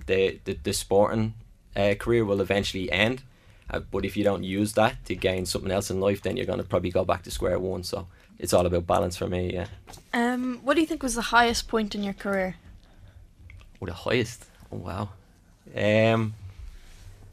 [0.07, 1.35] the the, the sporting
[1.75, 3.21] uh, career will eventually end.
[3.69, 6.45] Uh, but if you don't use that to gain something else in life, then you're
[6.45, 7.83] going to probably go back to square one.
[7.83, 8.07] So
[8.39, 9.53] it's all about balance for me.
[9.53, 9.67] Yeah.
[10.13, 12.55] Um, what do you think was the highest point in your career?
[13.81, 14.45] Oh, the highest.
[14.71, 15.09] Oh, wow.
[15.75, 16.33] Um,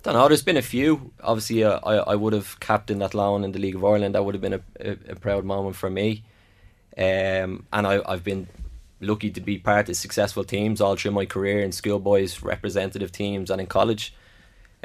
[0.03, 0.29] don't know.
[0.29, 1.13] There's been a few.
[1.23, 4.15] Obviously, uh, I I would have captained Athlone in the League of Ireland.
[4.15, 6.23] That would have been a, a, a proud moment for me.
[6.97, 8.49] Um, and I I've been
[9.01, 13.51] lucky to be part of successful teams all through my career in schoolboys representative teams
[13.51, 14.15] and in college.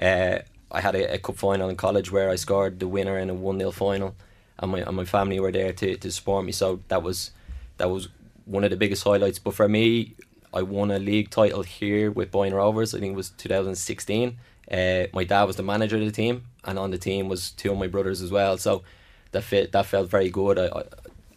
[0.02, 0.40] Uh,
[0.72, 3.34] I had a, a cup final in college where I scored the winner in a
[3.34, 4.16] one 0 final,
[4.60, 6.52] and my and my family were there to, to support me.
[6.52, 7.32] So that was
[7.78, 8.10] that was
[8.46, 9.40] one of the biggest highlights.
[9.40, 10.16] But for me,
[10.54, 12.94] I won a league title here with Boyne Rovers.
[12.94, 14.38] I think it was 2016.
[14.72, 17.72] Uh, my dad was the manager of the team, and on the team was two
[17.72, 18.58] of my brothers as well.
[18.58, 18.84] So
[19.32, 20.58] that fit that felt very good.
[20.58, 20.84] I, I,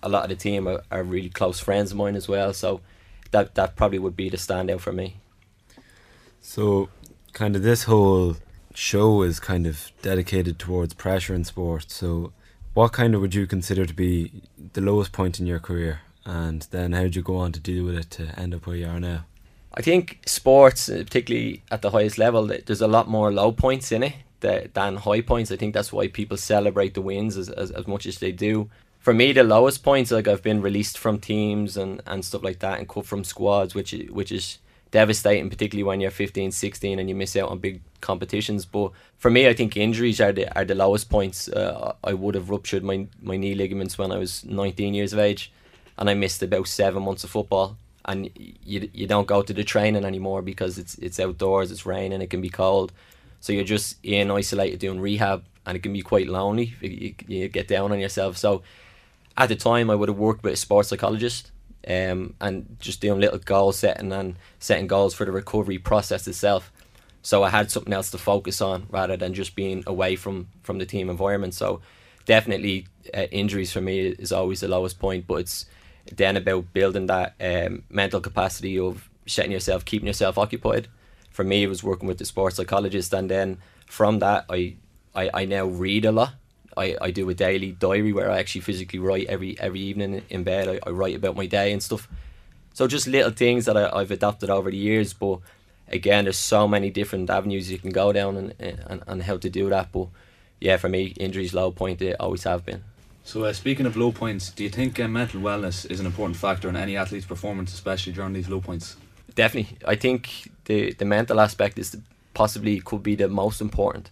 [0.02, 2.52] a lot of the team are, are really close friends of mine as well.
[2.52, 2.80] So
[3.30, 5.16] that that probably would be the standout for me.
[6.40, 6.88] So,
[7.32, 8.36] kind of this whole
[8.78, 11.90] show is kind of dedicated towards pressure in sport.
[11.90, 12.32] So,
[12.74, 16.00] what kind of would you consider to be the lowest point in your career?
[16.24, 18.76] And then how did you go on to deal with it to end up where
[18.76, 19.24] you are now?
[19.74, 23.90] I think sports, uh, particularly at the highest level, there's a lot more low points
[23.90, 25.50] in it than high points.
[25.50, 28.70] I think that's why people celebrate the wins as, as, as much as they do.
[29.00, 32.60] For me, the lowest points, like I've been released from teams and, and stuff like
[32.60, 34.58] that and cut from squads, which which is
[34.90, 38.64] devastating, particularly when you're 15, 16 and you miss out on big competitions.
[38.64, 41.48] But for me, I think injuries are the are the lowest points.
[41.48, 45.18] Uh, I would have ruptured my my knee ligaments when I was 19 years of
[45.18, 45.52] age,
[45.96, 47.76] and I missed about seven months of football.
[48.04, 52.22] And you you don't go to the training anymore because it's it's outdoors, it's raining,
[52.22, 52.92] it can be cold,
[53.40, 56.74] so you're just in isolated doing rehab, and it can be quite lonely.
[56.80, 58.38] You, you get down on yourself.
[58.38, 58.62] So
[59.36, 61.52] at the time, I would have worked with a sports psychologist
[61.88, 66.70] um, and just doing little goal setting and setting goals for the recovery process itself.
[67.22, 70.78] So I had something else to focus on rather than just being away from from
[70.78, 71.54] the team environment.
[71.54, 71.80] So
[72.26, 75.66] definitely uh, injuries for me is always the lowest point, but it's
[76.14, 80.88] then about building that um, mental capacity of setting yourself, keeping yourself occupied.
[81.30, 84.76] For me, it was working with the sports psychologist, and then from that, I
[85.14, 86.34] I, I now read a lot.
[86.78, 90.44] I, I do a daily diary where I actually physically write every every evening in
[90.44, 90.68] bed.
[90.68, 92.08] I, I write about my day and stuff.
[92.74, 95.12] So just little things that I, I've adapted over the years.
[95.12, 95.40] But
[95.88, 99.50] again, there's so many different avenues you can go down and, and, and how to
[99.50, 99.90] do that.
[99.92, 100.08] But
[100.60, 101.98] yeah, for me, injuries low point.
[101.98, 102.84] They always have been.
[103.24, 106.36] So uh, speaking of low points, do you think uh, mental wellness is an important
[106.36, 108.96] factor in any athlete's performance, especially during these low points?
[109.34, 112.00] Definitely, I think the the mental aspect is the,
[112.32, 114.10] possibly could be the most important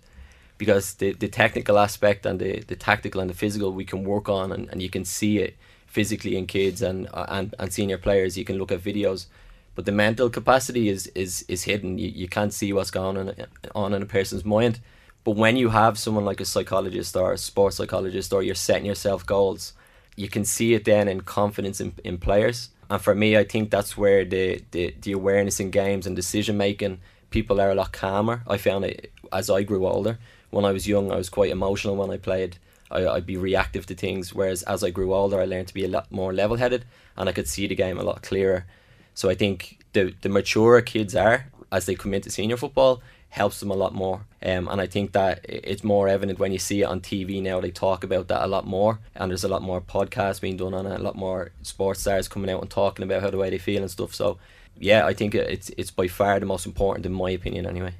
[0.58, 4.28] because the, the technical aspect and the, the tactical and the physical we can work
[4.28, 7.98] on and, and you can see it physically in kids and, uh, and and senior
[7.98, 8.36] players.
[8.36, 9.26] You can look at videos
[9.74, 11.98] but the mental capacity is is, is hidden.
[11.98, 13.34] You, you can't see what's going on,
[13.74, 14.80] on in a person's mind.
[15.22, 18.86] But when you have someone like a psychologist or a sports psychologist or you're setting
[18.86, 19.74] yourself goals
[20.16, 22.70] you can see it then in confidence in, in players.
[22.88, 26.56] And for me I think that's where the, the, the awareness in games and decision
[26.56, 28.42] making people are a lot calmer.
[28.46, 30.18] I found it as I grew older
[30.50, 32.58] when I was young, I was quite emotional when I played.
[32.90, 35.84] I, I'd be reactive to things, whereas as I grew older, I learned to be
[35.84, 36.84] a lot more level headed
[37.16, 38.66] and I could see the game a lot clearer.
[39.14, 43.60] So I think the, the maturer kids are as they come into senior football helps
[43.60, 44.22] them a lot more.
[44.42, 47.60] Um, and I think that it's more evident when you see it on TV now.
[47.60, 50.72] They talk about that a lot more, and there's a lot more podcasts being done
[50.72, 53.50] on it, a lot more sports stars coming out and talking about how the way
[53.50, 54.14] they feel and stuff.
[54.14, 54.38] So,
[54.78, 57.94] yeah, I think it's it's by far the most important, in my opinion, anyway.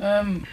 [0.00, 0.46] Um,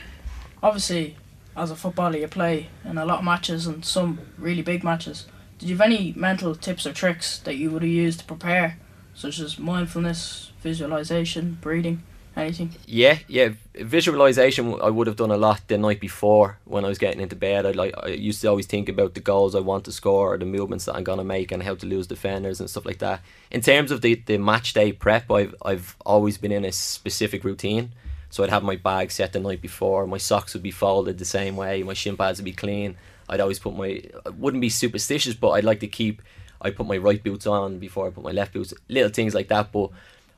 [0.64, 1.18] obviously,
[1.56, 5.26] as a footballer you play in a lot of matches and some really big matches.
[5.58, 8.78] Did you have any mental tips or tricks that you would have used to prepare,
[9.14, 12.04] such as mindfulness, visualization, breathing,
[12.36, 12.76] anything?
[12.86, 13.50] Yeah, yeah.
[13.74, 17.38] Visualization I would have done a lot the night before when I was getting into
[17.38, 17.66] bed.
[17.66, 20.38] I like I used to always think about the goals I want to score or
[20.38, 23.22] the movements that I'm gonna make and how to lose defenders and stuff like that.
[23.50, 27.46] In terms of the, the match day prep, I've I've always been in a specific
[27.46, 27.94] routine.
[28.36, 30.06] So I'd have my bag set the night before.
[30.06, 31.84] My socks would be folded the same way.
[31.84, 32.98] My shin pads would be clean.
[33.30, 34.02] I'd always put my.
[34.26, 36.22] I wouldn't be superstitious, but I'd like to keep.
[36.62, 38.74] I put my right boots on before I put my left boots.
[38.90, 39.90] Little things like that, but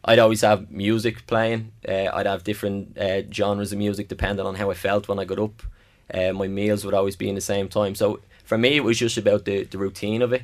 [0.06, 1.72] I'd always have music playing.
[1.90, 5.26] Uh, I'd have different uh, genres of music depending on how I felt when I
[5.26, 5.64] got up.
[6.14, 7.96] Uh, my meals would always be in the same time.
[7.96, 10.44] So for me, it was just about the, the routine of it.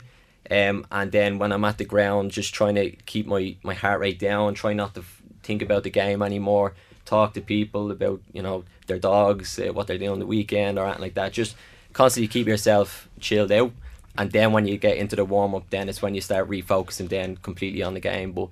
[0.49, 3.99] Um, and then when I'm at the ground, just trying to keep my, my heart
[3.99, 6.73] rate down, try not to f- think about the game anymore,
[7.05, 10.77] talk to people about you know their dogs, uh, what they're doing on the weekend
[10.77, 11.33] or anything like that.
[11.33, 11.55] Just
[11.93, 13.71] constantly keep yourself chilled out.
[14.17, 17.09] And then when you get into the warm up, then it's when you start refocusing
[17.09, 18.31] then completely on the game.
[18.31, 18.49] But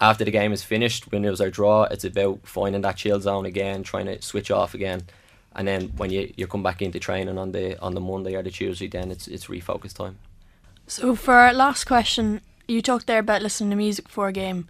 [0.00, 3.20] after the game is finished, when it was our draw, it's about finding that chill
[3.20, 5.02] zone again, trying to switch off again.
[5.54, 8.42] And then when you, you come back into training on the on the Monday or
[8.42, 10.18] the Tuesday, then it's it's refocus time.
[10.86, 14.68] So for our last question, you talked there about listening to music before a game.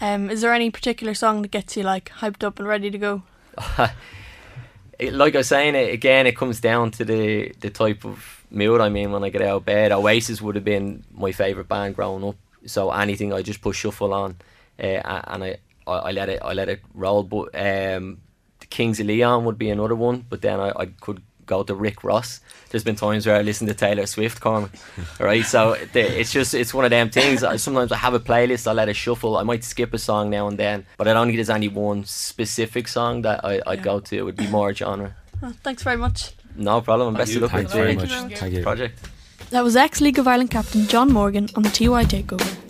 [0.00, 2.98] Um, is there any particular song that gets you like hyped up and ready to
[2.98, 3.22] go?
[5.10, 8.80] like I was saying, it, again, it comes down to the the type of mood
[8.80, 9.92] I'm in when I get out of bed.
[9.92, 14.12] Oasis would have been my favourite band growing up, so anything I just put shuffle
[14.12, 14.36] on,
[14.78, 17.22] uh, and I, I, I let it I let it roll.
[17.22, 18.18] But um,
[18.60, 21.74] the Kings of Leon would be another one, but then I, I could go to
[21.74, 22.40] Rick Ross.
[22.70, 24.70] There's been times where I listen to Taylor Swift, Cormac.
[25.20, 27.40] right, so it's just it's one of them things.
[27.60, 29.36] Sometimes I have a playlist, I let it shuffle.
[29.36, 32.04] I might skip a song now and then, but I don't think there's any one
[32.04, 33.84] specific song that I, would yeah.
[33.84, 34.18] go to.
[34.18, 35.14] It would be more genre.
[35.40, 36.32] Well, thanks very much.
[36.56, 37.08] No problem.
[37.08, 38.94] And best of luck with the project.
[39.50, 42.62] That was ex League of Ireland captain John Morgan on the TY Takeover.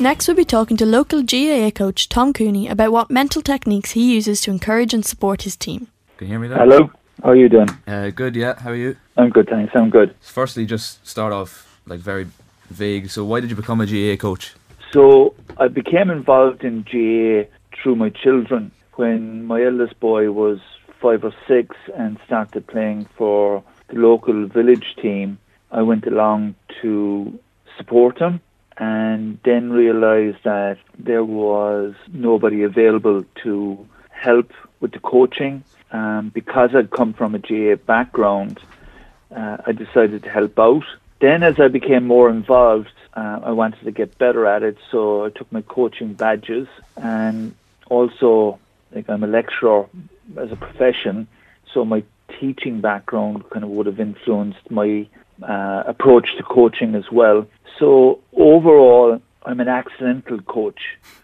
[0.00, 4.14] Next, we'll be talking to local GAA coach Tom Cooney about what mental techniques he
[4.14, 5.88] uses to encourage and support his team.
[6.18, 6.58] Can you hear me there?
[6.58, 7.68] Hello, how are you doing?
[7.84, 8.54] Uh, good, yeah.
[8.60, 8.96] How are you?
[9.16, 9.72] I'm good, thanks.
[9.74, 10.14] I'm good.
[10.20, 12.28] Firstly, just start off like very
[12.70, 13.10] vague.
[13.10, 14.54] So, why did you become a GAA coach?
[14.92, 20.60] So, I became involved in GAA through my children when my eldest boy was
[21.00, 25.38] five or six and started playing for the local village team.
[25.72, 27.36] I went along to
[27.76, 28.40] support him
[28.78, 35.64] and then realized that there was nobody available to help with the coaching.
[35.90, 38.60] Um, because I'd come from a GA background,
[39.34, 40.84] uh, I decided to help out.
[41.20, 45.24] Then, as I became more involved, uh, I wanted to get better at it, so
[45.24, 47.54] I took my coaching badges and
[47.88, 48.60] also,
[48.94, 49.86] like, I'm a lecturer
[50.36, 51.26] as a profession,
[51.72, 52.04] so my
[52.38, 55.08] teaching background kind of would have influenced my
[55.42, 57.46] uh, approach to coaching as well.
[57.78, 60.80] So overall, I'm an accidental coach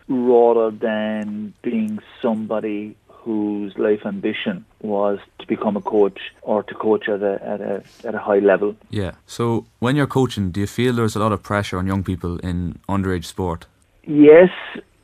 [0.09, 7.09] rather than being somebody whose life ambition was to become a coach or to coach
[7.09, 8.77] at a at a at a high level.
[8.91, 9.13] Yeah.
[9.27, 12.39] So when you're coaching, do you feel there's a lot of pressure on young people
[12.39, 13.67] in underage sport?
[14.05, 14.51] Yes,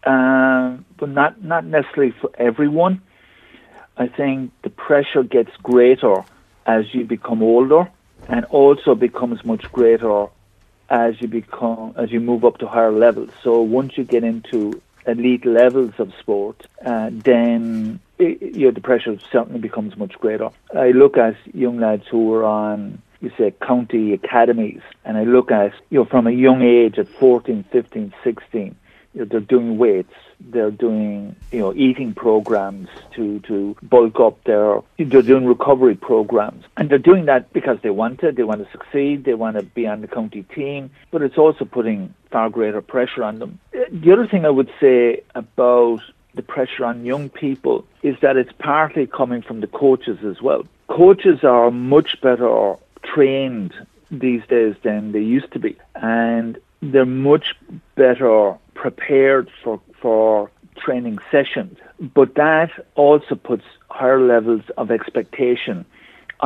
[0.04, 3.00] uh, but not not necessarily for everyone.
[3.96, 6.24] I think the pressure gets greater
[6.66, 7.90] as you become older
[8.30, 10.26] and also becomes much greater
[10.88, 13.30] as you become as you move up to higher levels.
[13.42, 18.80] So once you get into elite levels of sport, uh, then it, you know, the
[18.80, 20.50] pressure certainly becomes much greater.
[20.74, 25.50] I look at young lads who are on you say county academies and I look
[25.50, 28.76] at you know from a young age at 14, 15, 16
[29.14, 34.42] you know, they're doing weights, they're doing you know eating programs to to bulk up
[34.44, 38.64] their they're doing recovery programs, and they're doing that because they want it, they want
[38.64, 42.48] to succeed, they want to be on the county team, but it's also putting far
[42.50, 43.58] greater pressure on them.
[43.74, 46.00] Uh, the other thing I would say about
[46.34, 50.64] the pressure on young people is that it's partly coming from the coaches as well.
[50.88, 53.74] Coaches are much better trained
[54.10, 57.54] these days than they used to be, and they're much
[57.94, 60.50] better prepared for for
[60.84, 61.76] training sessions.
[62.18, 65.84] But that also puts higher levels of expectation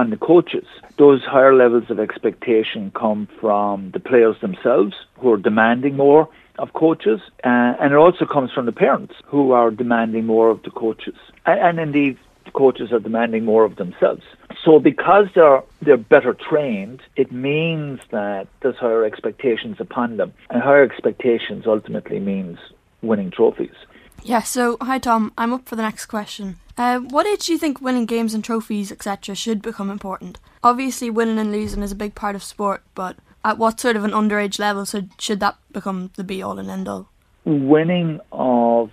[0.01, 0.67] on the coaches.
[0.99, 6.73] Those higher levels of expectation come from the players themselves, who are demanding more of
[6.73, 10.71] coaches, uh, and it also comes from the parents, who are demanding more of the
[10.71, 11.19] coaches.
[11.47, 14.25] And, and indeed, the coaches are demanding more of themselves.
[14.65, 20.63] So because they're they're better trained, it means that there's higher expectations upon them, and
[20.63, 22.59] higher expectations ultimately means
[23.03, 23.75] winning trophies.
[24.23, 24.43] Yeah.
[24.43, 26.57] So hi Tom, I'm up for the next question.
[26.77, 30.41] Uh, what age do you think winning games and trophies, etc., should become important?
[30.65, 34.03] Obviously, winning and losing is a big part of sport, but at what sort of
[34.05, 37.09] an underage level should should that become the be all and end all?
[37.45, 38.91] Winning of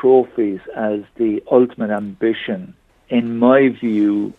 [0.00, 2.74] trophies as the ultimate ambition
[3.10, 4.32] in my view,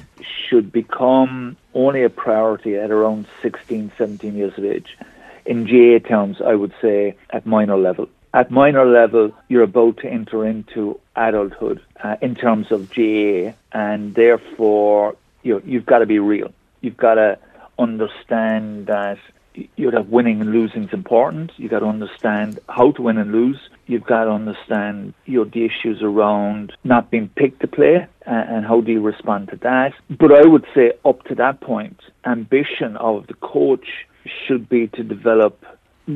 [0.47, 4.97] should become only a priority at around 16, 17 years of age.
[5.45, 8.07] In GA terms, I would say at minor level.
[8.33, 14.15] At minor level, you're about to enter into adulthood uh, in terms of GA, and
[14.15, 16.53] therefore you know, you've got to be real.
[16.79, 17.37] You've got to
[17.77, 19.17] understand that
[19.53, 21.51] you'd have winning and losing is important.
[21.57, 23.59] You've got to understand how to win and lose.
[23.87, 28.49] You've got to understand you know, the issues around not being picked to play and,
[28.49, 29.93] and how do you respond to that.
[30.09, 33.87] But I would say up to that point, ambition of the coach
[34.47, 35.63] should be to develop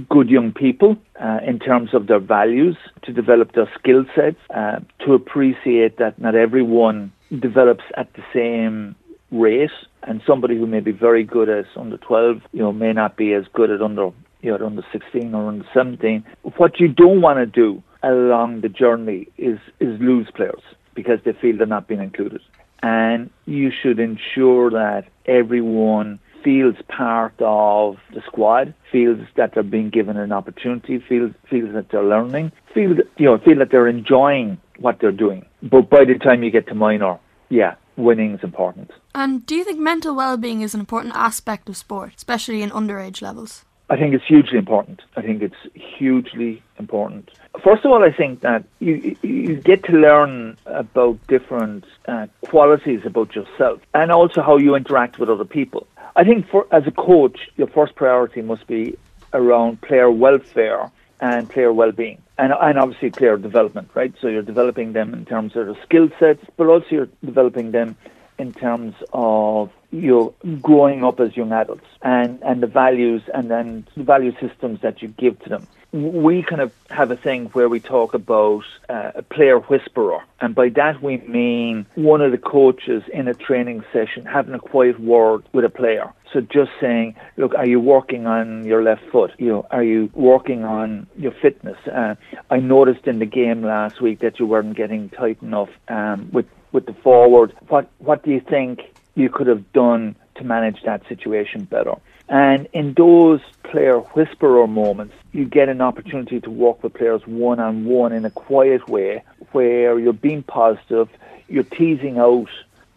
[0.09, 4.79] good young people uh, in terms of their values, to develop their skill sets, uh,
[5.05, 8.95] to appreciate that not everyone develops at the same
[9.31, 9.71] rate,
[10.03, 13.33] and somebody who may be very good at under 12, you know, may not be
[13.33, 14.11] as good at under,
[14.41, 16.23] you know, under 16 or under 17.
[16.57, 20.61] What you don't want to do along the journey is is lose players
[20.93, 22.41] because they feel they're not being included,
[22.81, 29.89] and you should ensure that everyone feels part of the squad, feels that they're being
[29.89, 34.57] given an opportunity, feels feels that they're learning, feel you know feel that they're enjoying
[34.77, 35.43] what they're doing.
[35.63, 37.19] But by the time you get to minor,
[37.49, 38.91] yeah, winning is important.
[39.13, 43.21] And do you think mental well-being is an important aspect of sport, especially in underage
[43.21, 43.63] levels?
[43.89, 45.01] I think it's hugely important.
[45.15, 47.29] I think it's hugely important.
[47.63, 53.01] First of all, I think that you you get to learn about different uh, qualities
[53.05, 55.85] about yourself and also how you interact with other people.
[56.15, 58.97] I think for as a coach, your first priority must be
[59.33, 60.91] around player welfare
[61.25, 64.13] and player well-being, and and obviously player development, right?
[64.21, 67.97] So you're developing them in terms of their skill sets, but also you're developing them
[68.37, 73.49] in terms of you know, growing up as young adults and and the values and
[73.49, 77.45] then the value systems that you give to them we kind of have a thing
[77.53, 82.31] where we talk about uh, a player whisperer, and by that we mean one of
[82.31, 86.11] the coaches in a training session having a quiet word with a player.
[86.33, 89.31] So just saying, look, are you working on your left foot?
[89.37, 91.77] You know, are you working on your fitness?
[91.87, 92.15] Uh,
[92.49, 96.47] I noticed in the game last week that you weren't getting tight enough um, with
[96.73, 97.55] with the forward.
[97.69, 98.81] What what do you think
[99.15, 101.95] you could have done to manage that situation better?
[102.27, 107.59] And in those player whisperer moments, you get an opportunity to work with players one
[107.59, 111.09] on one in a quiet way where you're being positive,
[111.47, 112.49] you're teasing out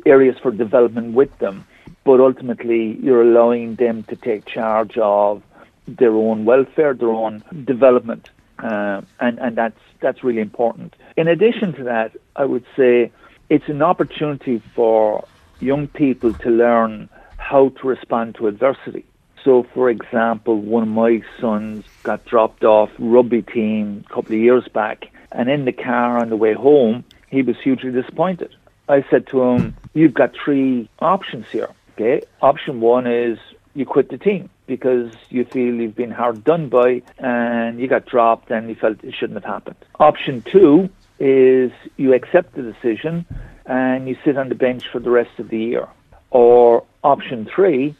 [0.07, 1.66] areas for development with them,
[2.05, 5.43] but ultimately you're allowing them to take charge of
[5.87, 8.31] their own welfare, their own development.
[8.59, 10.95] Uh, and, and that's, that's really important.
[11.16, 13.12] In addition to that, I would say
[13.49, 15.27] it's an opportunity for
[15.61, 19.04] young people to learn how to respond to adversity.
[19.44, 24.40] So, for example, one of my sons got dropped off rugby team a couple of
[24.40, 28.54] years back, and in the car on the way home, he was hugely disappointed.
[28.88, 31.70] I said to him, "You've got three options here.
[31.92, 33.38] Okay, option one is
[33.74, 38.06] you quit the team because you feel you've been hard done by and you got
[38.06, 39.76] dropped and you felt it shouldn't have happened.
[39.98, 40.88] Option two
[41.18, 43.26] is you accept the decision
[43.69, 45.87] and you sit on the bench for the rest of the year.
[46.31, 47.95] Or option three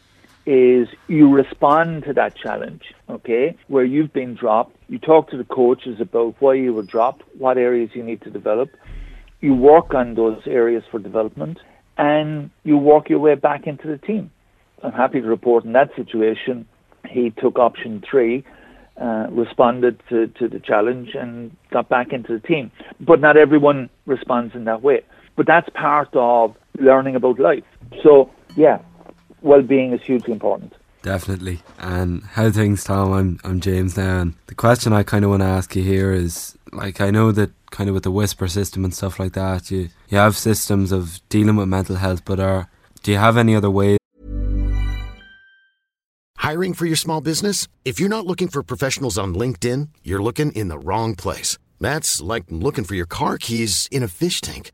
[0.45, 4.75] is you respond to that challenge, okay, where you've been dropped.
[4.87, 8.31] You talk to the coaches about why you were dropped, what areas you need to
[8.31, 8.69] develop.
[9.41, 11.59] You work on those areas for development
[11.97, 14.31] and you work your way back into the team.
[14.81, 16.67] I'm happy to report in that situation,
[17.07, 18.43] he took option three,
[18.99, 22.71] uh, responded to, to the challenge and got back into the team.
[22.99, 25.03] But not everyone responds in that way.
[25.39, 27.63] But that's part of learning about life.
[28.03, 28.79] So, yeah,
[29.41, 30.73] well-being is hugely important.
[31.01, 31.61] Definitely.
[31.77, 33.13] And how things, Tom?
[33.13, 36.11] I'm I'm James now, and the question I kind of want to ask you here
[36.11, 39.71] is like I know that kind of with the whisper system and stuff like that,
[39.71, 42.69] you you have systems of dealing with mental health, but are
[43.03, 43.97] do you have any other ways?
[46.35, 47.69] Hiring for your small business?
[47.85, 51.57] If you're not looking for professionals on LinkedIn, you're looking in the wrong place.
[51.79, 54.73] That's like looking for your car keys in a fish tank.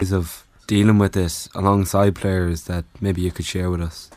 [0.00, 4.10] Of dealing with this alongside players that maybe you could share with us?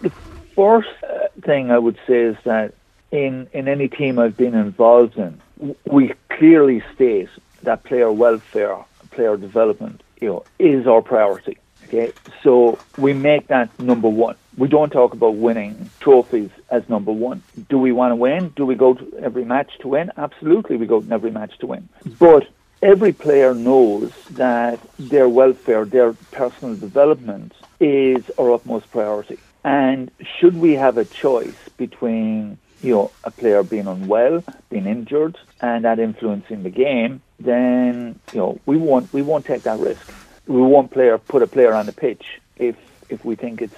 [0.00, 0.10] The
[0.54, 2.74] first uh, thing I would say is that
[3.10, 5.40] in, in any team I've been involved in,
[5.84, 7.28] we clearly state
[7.62, 8.78] that player welfare,
[9.10, 11.58] player development, you know, is our priority.
[11.84, 12.12] Okay,
[12.42, 14.34] so we make that number one.
[14.58, 17.42] We don't talk about winning trophies as number one.
[17.68, 18.48] Do we want to win?
[18.56, 20.10] Do we go to every match to win?
[20.16, 21.88] Absolutely, we go to every match to win.
[22.18, 22.48] But
[22.86, 29.38] every player knows that their welfare, their personal development is our utmost priority.
[29.64, 35.36] And should we have a choice between you know a player being unwell, being injured,
[35.60, 40.06] and that influencing the game, then you know we won't we won't take that risk.
[40.46, 42.76] We won't player put a player on the pitch if
[43.08, 43.74] if we think it's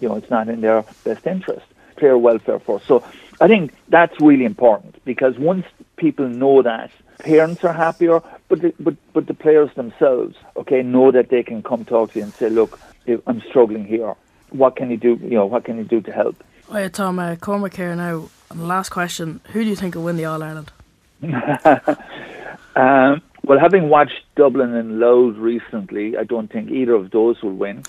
[0.00, 1.64] you know it's not in their best interest.
[1.96, 2.86] Player welfare first.
[2.86, 3.02] So
[3.40, 5.64] I think that's really important because once
[5.96, 6.90] people know that
[7.22, 11.62] parents are happier, but the, but but the players themselves, okay, know that they can
[11.62, 12.78] come talk to you and say, look,
[13.26, 14.14] I'm struggling here.
[14.50, 15.18] What can you do?
[15.22, 16.42] You know, what can you do to help?
[16.70, 17.18] Hi, Tom.
[17.18, 18.28] Uh, Cormac here now.
[18.50, 20.70] And last question: Who do you think will win the All Ireland?
[22.76, 27.54] um, well, having watched Dublin and Louth recently, I don't think either of those will
[27.54, 27.84] win.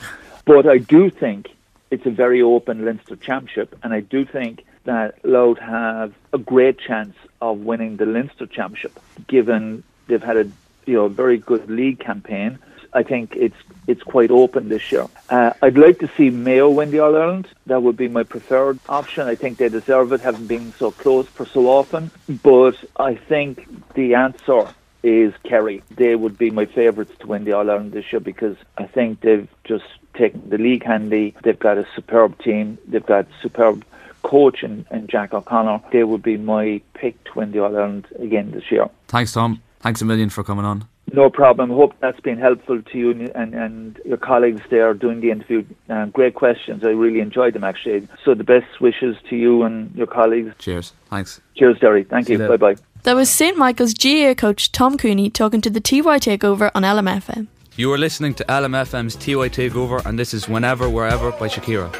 [0.45, 1.49] But I do think
[1.91, 6.79] it's a very open Leinster Championship, and I do think that Louth have a great
[6.79, 10.45] chance of winning the Leinster Championship, given they've had a
[10.85, 12.59] you know very good league campaign.
[12.93, 13.55] I think it's
[13.87, 15.07] it's quite open this year.
[15.29, 17.47] Uh, I'd like to see Mayo win the All Ireland.
[17.65, 19.27] That would be my preferred option.
[19.27, 22.11] I think they deserve it, having been so close for so often.
[22.43, 24.67] But I think the answer
[25.01, 25.83] is Kerry.
[25.91, 29.21] They would be my favourites to win the All Ireland this year because I think
[29.21, 31.35] they've just taken the league handy.
[31.43, 32.77] They've got a superb team.
[32.87, 33.83] They've got superb
[34.23, 35.81] coach and, and Jack O'Connor.
[35.91, 38.89] They would be my pick to win the All Ireland again this year.
[39.07, 39.61] Thanks, Tom.
[39.79, 40.87] Thanks a million for coming on.
[41.11, 41.69] No problem.
[41.69, 45.63] Hope that's been helpful to you and, and your colleagues there doing the interview.
[45.89, 46.83] Um, great questions.
[46.83, 48.07] I really enjoyed them actually.
[48.23, 50.55] So the best wishes to you and your colleagues.
[50.57, 50.93] Cheers.
[51.09, 51.41] Thanks.
[51.55, 52.03] Cheers, Derry.
[52.03, 52.39] Thank you.
[52.39, 52.75] Bye bye.
[53.03, 57.47] That was St Michael's GAA coach Tom Cooney talking to the TY Takeover on LMFM.
[57.75, 61.91] You are listening to LMFM's TY Takeover, and this is Whenever, Wherever by Shakira.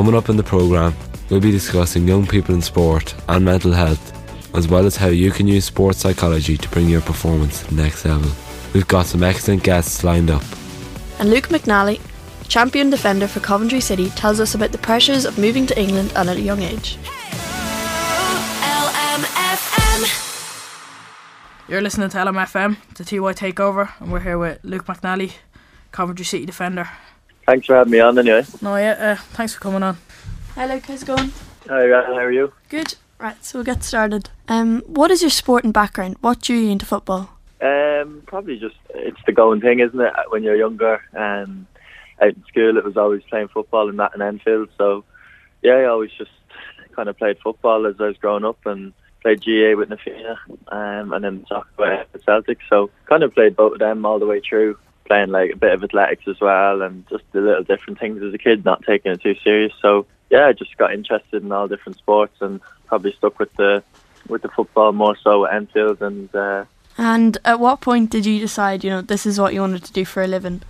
[0.00, 0.94] Coming up in the programme,
[1.28, 4.00] we'll be discussing young people in sport and mental health
[4.56, 7.82] as well as how you can use sports psychology to bring your performance to the
[7.82, 8.30] next level.
[8.72, 10.42] We've got some excellent guests lined up.
[11.18, 12.00] And Luke McNally,
[12.48, 16.26] champion defender for Coventry City, tells us about the pressures of moving to England at
[16.28, 16.96] a young age.
[21.68, 25.32] You're listening to LMFM, the TY Takeover, and we're here with Luke McNally,
[25.92, 26.88] Coventry City defender.
[27.50, 28.44] Thanks for having me on anyway.
[28.62, 29.96] No, yeah, uh, thanks for coming on.
[30.54, 31.32] Hi Luke, how's it going?
[31.68, 32.52] Hi, Ryan, how are you?
[32.68, 32.94] Good.
[33.18, 34.30] Right, so we'll get started.
[34.46, 36.14] Um, what is your sporting background?
[36.20, 37.30] What drew you into football?
[37.60, 40.12] Um, probably just it's the going thing, isn't it?
[40.28, 41.66] When you're younger, and
[42.22, 44.68] out in school, it was always playing football in that and Enfield.
[44.78, 45.02] So,
[45.60, 46.30] yeah, I always just
[46.94, 48.92] kind of played football as I was growing up, and
[49.22, 50.38] played GA with Na Fianna,
[50.68, 52.58] um, and then soccer with the Celtic.
[52.68, 54.78] So, kind of played both of them all the way through,
[55.10, 58.32] playing like a bit of athletics as well, and just the little different things as
[58.32, 59.72] a kid, not taking it too serious.
[59.82, 63.82] So, yeah, I just got interested in all different sports and probably stuck with the
[64.28, 66.32] with the football more so at Enfield and.
[66.32, 66.64] Uh,
[66.96, 69.92] and at what point did you decide, you know, this is what you wanted to
[69.92, 70.62] do for a living?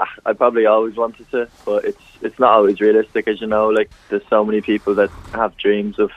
[0.00, 3.68] Ah, I probably always wanted to, but it's it's not always realistic, as you know.
[3.68, 6.10] Like there's so many people that have dreams of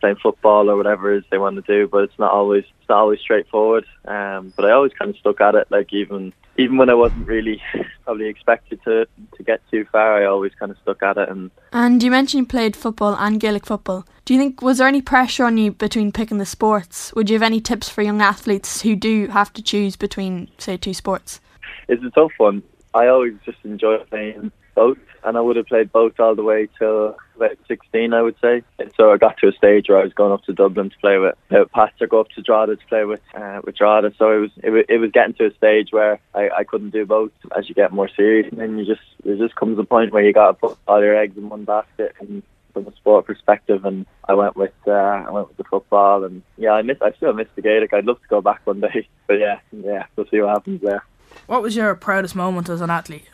[0.00, 2.88] playing football or whatever it is they want to do, but it's not always it's
[2.88, 3.84] not always straightforward.
[4.06, 5.66] Um, but I always kind of stuck at it.
[5.70, 7.62] Like even even when I wasn't really
[8.04, 9.06] probably expected to
[9.36, 11.28] to get too far, I always kind of stuck at it.
[11.28, 14.04] And and you mentioned you played football and Gaelic football.
[14.24, 17.12] Do you think was there any pressure on you between picking the sports?
[17.14, 20.76] Would you have any tips for young athletes who do have to choose between say
[20.76, 21.40] two sports?
[21.88, 22.62] It's a tough one.
[22.94, 26.68] I always just enjoy playing both, and I would have played both all the way
[26.78, 28.62] till about 16, I would say.
[28.78, 30.98] And so I got to a stage where I was going up to Dublin to
[30.98, 34.14] play with uh, Pastor, go up to Drogheda to play with uh, with Drogheda.
[34.18, 37.06] So it was it, it was getting to a stage where I, I couldn't do
[37.06, 37.32] both.
[37.56, 40.24] As you get more serious, and then you just there just comes a point where
[40.24, 42.42] you got to put all your eggs in one basket and
[42.72, 46.42] from a sport perspective, and I went with uh, I went with the football, and
[46.56, 47.92] yeah, I miss I still miss the Gaelic.
[47.92, 51.04] I'd love to go back one day, but yeah, yeah, we'll see what happens there.
[51.46, 53.28] What was your proudest moment as an athlete?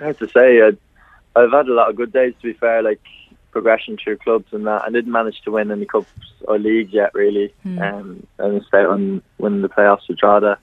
[0.00, 0.72] I have to say, I,
[1.38, 2.34] I've had a lot of good days.
[2.40, 3.00] To be fair, like
[3.56, 4.82] progression through clubs and that.
[4.82, 6.10] I didn't manage to win any cups
[6.46, 7.54] or leagues yet, really.
[7.64, 7.80] Mm.
[7.80, 10.58] Um, I missed out on winning the playoffs with Drogheda,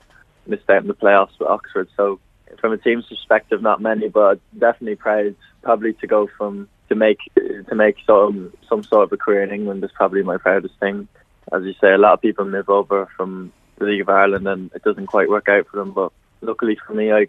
[0.45, 1.89] missed out in the playoffs with Oxford.
[1.97, 2.19] So,
[2.59, 7.17] from a team's perspective, not many, but definitely proud, probably to go from to make
[7.35, 11.07] to make some some sort of a career in England is probably my proudest thing.
[11.51, 14.71] As you say, a lot of people move over from the League of Ireland and
[14.75, 15.93] it doesn't quite work out for them.
[15.93, 16.11] But
[16.41, 17.27] luckily for me, I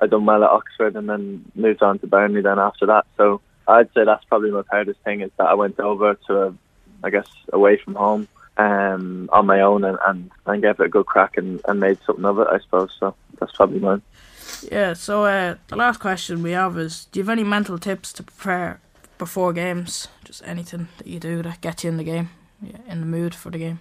[0.00, 3.06] I done well at Oxford and then moved on to Burnley then after that.
[3.16, 6.54] So I'd say that's probably my proudest thing is that I went over to, a,
[7.02, 8.28] I guess, away from home
[8.58, 11.98] um, on my own and, and, and gave it a good crack and, and made
[12.04, 12.90] something of it, I suppose.
[12.98, 14.02] So that's probably mine.
[14.70, 18.12] Yeah, so uh, the last question we have is do you have any mental tips
[18.14, 18.80] to prepare
[19.18, 20.08] before games?
[20.24, 22.30] Just anything that you do to get you in the game,
[22.62, 23.80] yeah, in the mood for the game?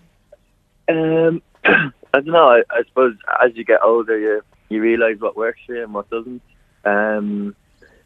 [0.89, 2.49] Um, I don't know.
[2.49, 5.93] I, I suppose as you get older, you you realise what works for you and
[5.93, 6.41] what doesn't.
[6.84, 7.55] Um,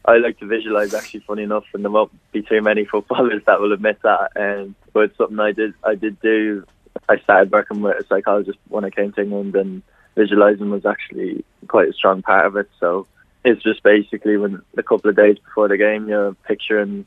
[0.05, 0.93] I like to visualise.
[0.93, 4.31] Actually, funny enough, and there won't be too many footballers that will admit that.
[4.35, 5.73] Um, but it's something I did.
[5.83, 6.65] I did do.
[7.07, 9.81] I started working with a psychologist when I came to England, and
[10.15, 12.69] visualising was actually quite a strong part of it.
[12.79, 13.07] So
[13.43, 17.05] it's just basically when a couple of days before the game, you're picturing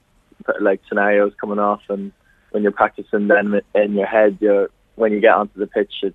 [0.61, 2.13] like scenarios coming off, and
[2.51, 6.15] when you're practicing, them in your head, you're when you get onto the pitch, it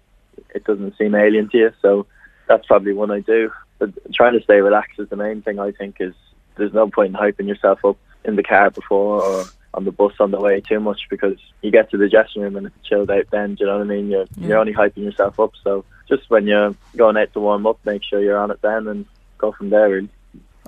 [0.54, 1.72] it doesn't seem alien to you.
[1.82, 2.06] So
[2.48, 3.52] that's probably one I do.
[3.80, 5.60] But trying to stay relaxed is the main thing.
[5.60, 6.14] I think is
[6.56, 9.43] there's no point in hyping yourself up in the car before or
[9.74, 12.56] on the bus on the way too much because you get to the dressing room
[12.56, 14.10] and it's chilled out then, do you know what I mean?
[14.10, 14.48] You're, Yeah.
[14.48, 15.52] you're only hyping yourself up.
[15.64, 18.88] So just when you're going out to warm up, make sure you're on it then
[18.88, 19.06] and
[19.38, 20.10] go from there really.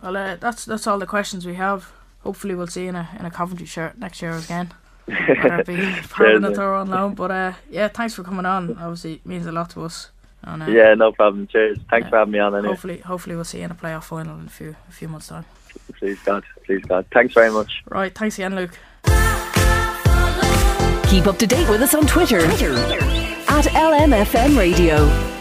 [0.03, 1.91] Well, uh, that's that's all the questions we have.
[2.19, 4.71] Hopefully, we'll see you in a in a Coventry shirt next year again.
[5.05, 7.15] Whether it be permanent or on loan.
[7.15, 8.77] But uh, yeah, thanks for coming on.
[8.77, 10.11] Obviously, it means a lot to us.
[10.43, 11.47] And, uh, Yeah, no problem.
[11.47, 11.79] Cheers.
[11.89, 12.69] Thanks for having me on anyway.
[12.69, 15.27] Hopefully, hopefully we'll see you in a playoff final in a few a few months'
[15.27, 15.45] time.
[15.97, 16.43] Please God.
[16.65, 17.05] Please God.
[17.11, 17.83] Thanks very much.
[17.89, 18.71] Right, thanks again, Luke.
[21.09, 25.38] Keep up to date with us on Twitter, at LMFM Radio.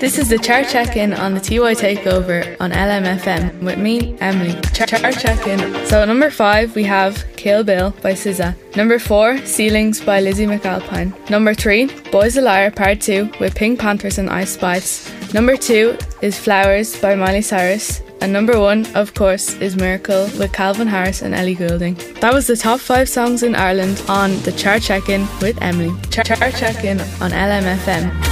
[0.00, 4.54] This is the chart check in on the TY takeover on LMFM with me, Emily.
[4.72, 5.58] Chart, check in.
[5.86, 8.54] So, at number five, we have Kill Bill by SZA.
[8.76, 11.12] Number four, Ceilings by Lizzie McAlpine.
[11.28, 15.34] Number three, Boys a Liar Part 2 with PinkPantheress and Ice Spice.
[15.34, 18.00] Number two is Flowers by Miley Cyrus.
[18.20, 21.94] And number one, of course, is Miracle with Calvin Harris and Ellie Goulding.
[22.20, 25.90] That was the top five songs in Ireland on the chart check in with Emily.
[26.10, 28.27] Chart, chart check in on LMFM.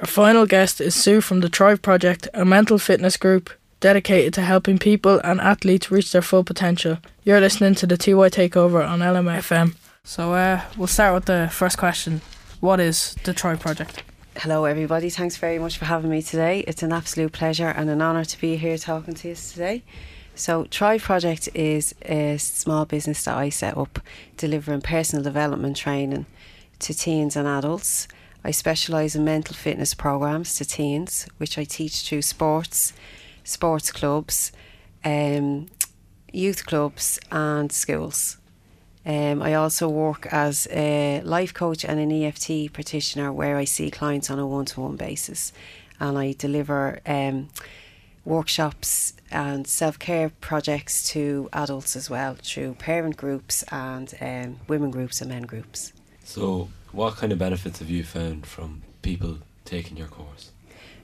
[0.00, 4.40] Our final guest is Sue from the Thrive Project, a mental fitness group dedicated to
[4.40, 6.96] helping people and athletes reach their full potential.
[7.22, 9.76] You're listening to the TY Takeover on LMFM.
[10.02, 12.22] So uh, we'll start with the first question.
[12.60, 14.02] What is the Thrive Project?
[14.38, 15.10] Hello, everybody.
[15.10, 16.60] Thanks very much for having me today.
[16.60, 19.82] It's an absolute pleasure and an honour to be here talking to you today.
[20.34, 24.00] So, Thrive Project is a small business that I set up
[24.38, 26.24] delivering personal development training
[26.78, 28.08] to teens and adults.
[28.42, 32.92] I specialise in mental fitness programs to teens, which I teach through sports,
[33.44, 34.52] sports clubs,
[35.04, 35.68] um,
[36.32, 38.38] youth clubs, and schools.
[39.04, 43.90] Um, I also work as a life coach and an EFT practitioner where I see
[43.90, 45.52] clients on a one to one basis.
[45.98, 47.48] And I deliver um,
[48.24, 54.90] workshops and self care projects to adults as well through parent groups and um, women
[54.90, 55.92] groups and men groups.
[56.24, 60.50] So, what kind of benefits have you found from people taking your course?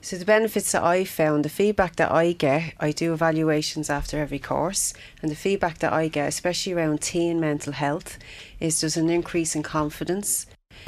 [0.01, 4.19] So the benefits that I found, the feedback that I get, I do evaluations after
[4.19, 8.17] every course, and the feedback that I get, especially around teen mental health,
[8.59, 10.45] is there's an increase in confidence,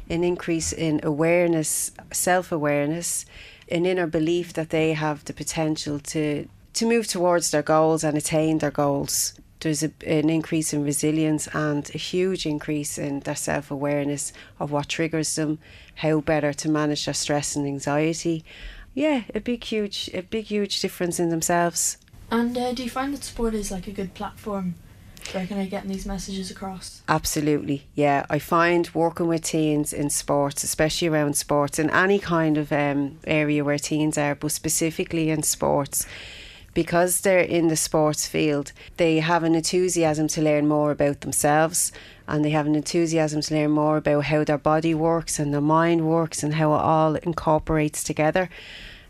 [0.09, 3.25] an increase in awareness, self awareness,
[3.69, 8.17] an inner belief that they have the potential to to move towards their goals and
[8.17, 9.33] attain their goals.
[9.61, 14.71] There's a, an increase in resilience and a huge increase in their self awareness of
[14.71, 15.59] what triggers them,
[15.95, 18.45] how better to manage their stress and anxiety.
[18.93, 21.97] Yeah, a big, huge, a big, huge difference in themselves.
[22.31, 24.75] And uh, do you find that sport is like a good platform
[25.21, 27.01] for getting these messages across?
[27.07, 28.25] Absolutely, yeah.
[28.29, 33.19] I find working with teens in sports, especially around sports, in any kind of um,
[33.25, 36.05] area where teens are, but specifically in sports,
[36.73, 41.91] because they're in the sports field, they have an enthusiasm to learn more about themselves
[42.27, 45.61] and they have an enthusiasm to learn more about how their body works and their
[45.61, 48.49] mind works and how it all incorporates together.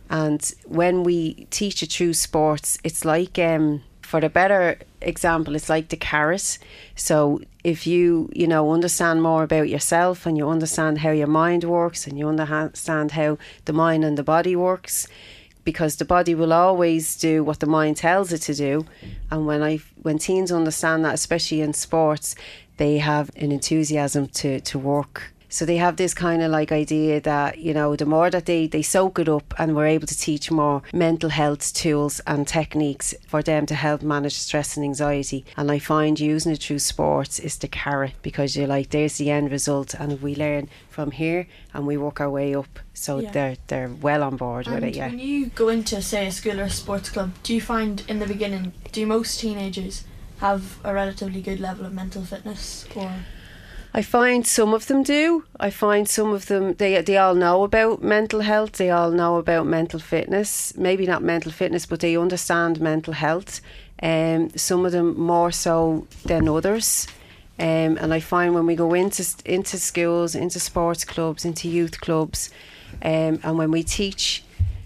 [0.09, 5.69] And when we teach it through sports, it's like, um, for the better example, it's
[5.69, 6.57] like the carrot.
[6.95, 11.63] So if you, you know, understand more about yourself and you understand how your mind
[11.63, 15.07] works and you understand how the mind and the body works,
[15.63, 18.85] because the body will always do what the mind tells it to do.
[19.29, 22.35] And when I when teens understand that, especially in sports,
[22.77, 27.19] they have an enthusiasm to, to work So they have this kind of like idea
[27.21, 30.15] that, you know, the more that they, they soak it up and we're able to
[30.17, 35.43] teach more mental health tools and techniques for them to help manage stress and anxiety.
[35.57, 39.31] And I find using it through sports is the carrot because you're like, there's the
[39.31, 39.95] end result.
[39.95, 43.31] And we learn from here and we work our way up, so Yeah.
[43.31, 45.07] they're they're well on board with it, yeah.
[45.07, 48.19] when you go into, say, a school or a sports club, do you find in
[48.19, 50.03] the beginning, do most teenagers
[50.39, 52.85] have a relatively good level of mental fitness?
[52.95, 53.11] Or
[53.93, 55.45] I find some of them do.
[55.59, 58.73] I find some of them they they all know about mental health.
[58.73, 60.77] They all know about mental fitness.
[60.77, 63.61] Maybe not mental fitness, but they understand mental health.
[64.01, 67.07] Um, some of them more so than others.
[67.59, 71.99] Um, and I find when we go into into schools, into sports clubs, into youth
[71.99, 72.49] clubs,
[73.01, 74.43] um, and when we teach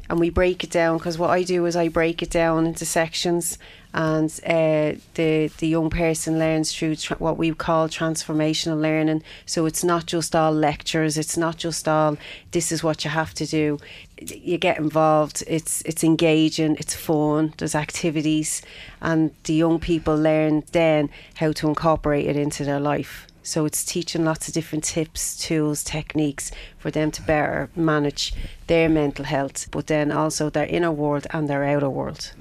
[0.10, 2.86] and we break it down, because what I do is I break it down into
[2.86, 3.58] sections,
[3.94, 9.24] and uh, the the young person learns through tra- what we call transformational learning.
[9.46, 11.18] So it's not just all lectures.
[11.18, 12.18] It's not just all
[12.52, 13.78] this is what you have to do.
[14.20, 15.44] You get involved.
[15.48, 16.76] It's it's engaging.
[16.80, 17.54] It's fun.
[17.58, 18.62] There's activities,
[19.02, 23.28] and the young people learn then how to incorporate it into their life.
[23.46, 28.34] So it's teaching lots of different tips, tools, techniques for them to better manage
[28.68, 32.32] their mental health, but then also their inner world and their outer world.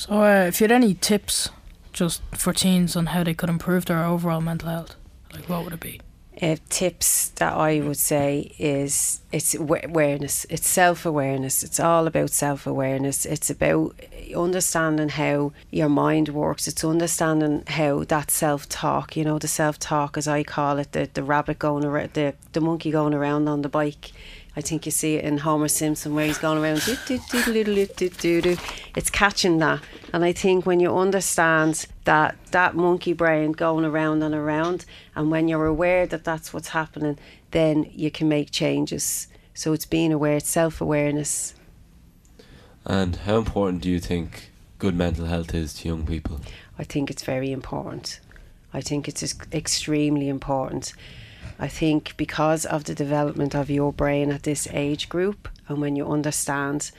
[0.00, 1.50] So, uh, if you had any tips
[1.92, 4.96] just for teens on how they could improve their overall mental health,
[5.30, 6.00] like what would it be?
[6.40, 10.46] Uh, tips that I would say is it's awareness.
[10.48, 11.62] It's self awareness.
[11.62, 13.26] It's all about self awareness.
[13.26, 14.00] It's about
[14.34, 16.66] understanding how your mind works.
[16.66, 19.18] It's understanding how that self talk.
[19.18, 22.32] You know, the self talk, as I call it, the the rabbit going around, the
[22.52, 24.12] the monkey going around on the bike.
[24.56, 26.82] I think you see it in Homer Simpson where he's going around.
[26.86, 29.80] It's catching that,
[30.12, 34.84] and I think when you understand that that monkey brain going around and around,
[35.14, 37.18] and when you're aware that that's what's happening,
[37.52, 39.28] then you can make changes.
[39.54, 41.54] So it's being aware, it's self awareness.
[42.84, 46.40] And how important do you think good mental health is to young people?
[46.78, 48.20] I think it's very important.
[48.72, 49.22] I think it's
[49.52, 50.94] extremely important.
[51.58, 55.96] I think because of the development of your brain at this age group, and when
[55.96, 56.90] you understand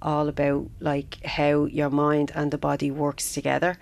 [0.00, 3.76] all about like how your mind and the body works together,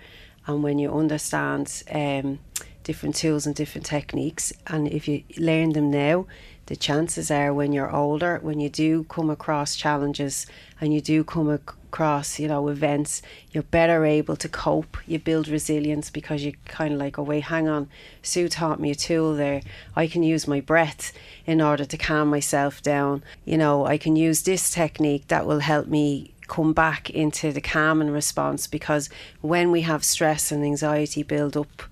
[0.47, 2.39] and when you understand um,
[2.83, 6.27] different tools and different techniques, and if you learn them now,
[6.67, 10.47] the chances are when you're older, when you do come across challenges
[10.81, 14.97] and you do come across, you know, events, you're better able to cope.
[15.05, 17.87] You build resilience because you kind of like, oh, wait, hang on.
[18.23, 19.61] Sue taught me a tool there.
[19.95, 21.13] I can use my breath
[21.45, 23.23] in order to calm myself down.
[23.45, 27.61] You know, I can use this technique that will help me come back into the
[27.61, 29.09] calm and response because
[29.41, 31.83] when we have stress and anxiety build up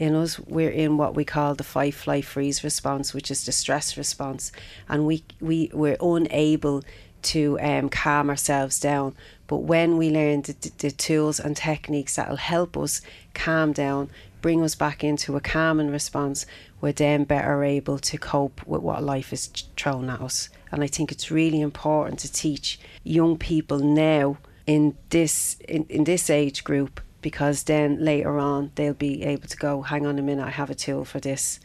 [0.00, 3.52] in us, we're in what we call the fight, flight, freeze response, which is the
[3.52, 4.50] stress response,
[4.88, 6.82] and we we we're unable
[7.22, 9.14] to um, calm ourselves down.
[9.46, 13.02] But when we learn the, the, tools and techniques that will help us
[13.34, 14.08] calm down,
[14.40, 16.46] bring us back into a calming response,
[16.80, 20.48] we're then better able to cope with what life is thrown at us.
[20.72, 26.04] And I think it's really important to teach young people now in this in, in
[26.04, 30.22] this age group because then later on they'll be able to go, hang on a
[30.22, 31.60] minute, I have a tool for this.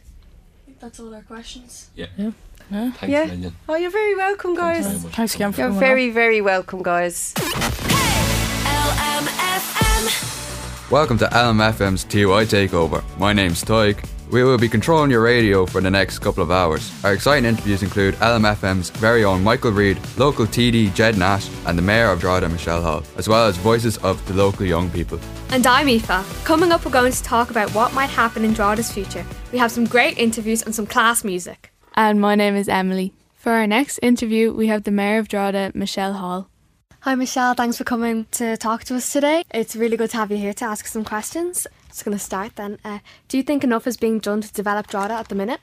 [0.80, 1.90] that's all our questions.
[1.94, 2.06] Yeah.
[2.16, 2.30] Yeah.
[2.70, 2.90] yeah.
[2.92, 3.24] Thanks yeah.
[3.26, 3.56] million.
[3.68, 4.86] Oh, you're very welcome, guys.
[4.86, 5.12] very.
[5.12, 7.34] Thanks again for You're coming very, very welcome, guys.
[8.66, 10.90] LMFM.
[10.90, 13.02] Welcome to LMFM's TY Takeover.
[13.18, 14.02] My name's Tyke.
[14.28, 16.92] We will be controlling your radio for the next couple of hours.
[17.04, 21.82] Our exciting interviews include LMFM's very own Michael Reid, local TD Ged Nash, and the
[21.82, 25.20] Mayor of Drogheda Michelle Hall, as well as voices of the local young people.
[25.50, 26.44] And I'm Aoife.
[26.44, 29.24] Coming up, we're going to talk about what might happen in Drogheda's future.
[29.52, 31.72] We have some great interviews and some class music.
[31.94, 33.12] And my name is Emily.
[33.36, 36.48] For our next interview, we have the Mayor of Drogheda, Michelle Hall.
[37.00, 37.54] Hi, Michelle.
[37.54, 39.44] Thanks for coming to talk to us today.
[39.54, 41.64] It's really good to have you here to ask some questions.
[41.96, 42.78] Just going to start then.
[42.84, 45.60] Uh, do you think enough is being done to develop Drogheda at the minute?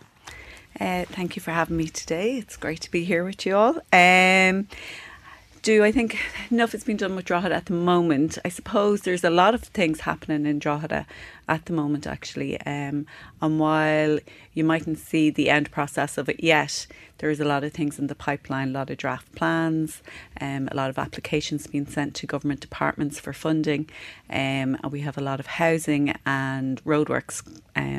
[0.80, 2.40] Uh, thank you for having me today.
[2.40, 3.76] It's great to be here with you all.
[3.94, 4.68] Um,
[5.62, 6.18] do I think
[6.50, 8.40] enough has been done with Drogheda at the moment?
[8.44, 11.06] I suppose there's a lot of things happening in Drogheda
[11.48, 12.60] at the moment, actually.
[12.62, 13.06] Um,
[13.40, 14.18] and while
[14.56, 16.88] you mightn't see the end process of it yet,
[17.24, 20.02] there is a lot of things in the pipeline, a lot of draft plans,
[20.42, 23.90] um, a lot of applications being sent to government departments for funding,
[24.30, 27.42] um, and we have a lot of housing and roadworks
[27.78, 27.93] um,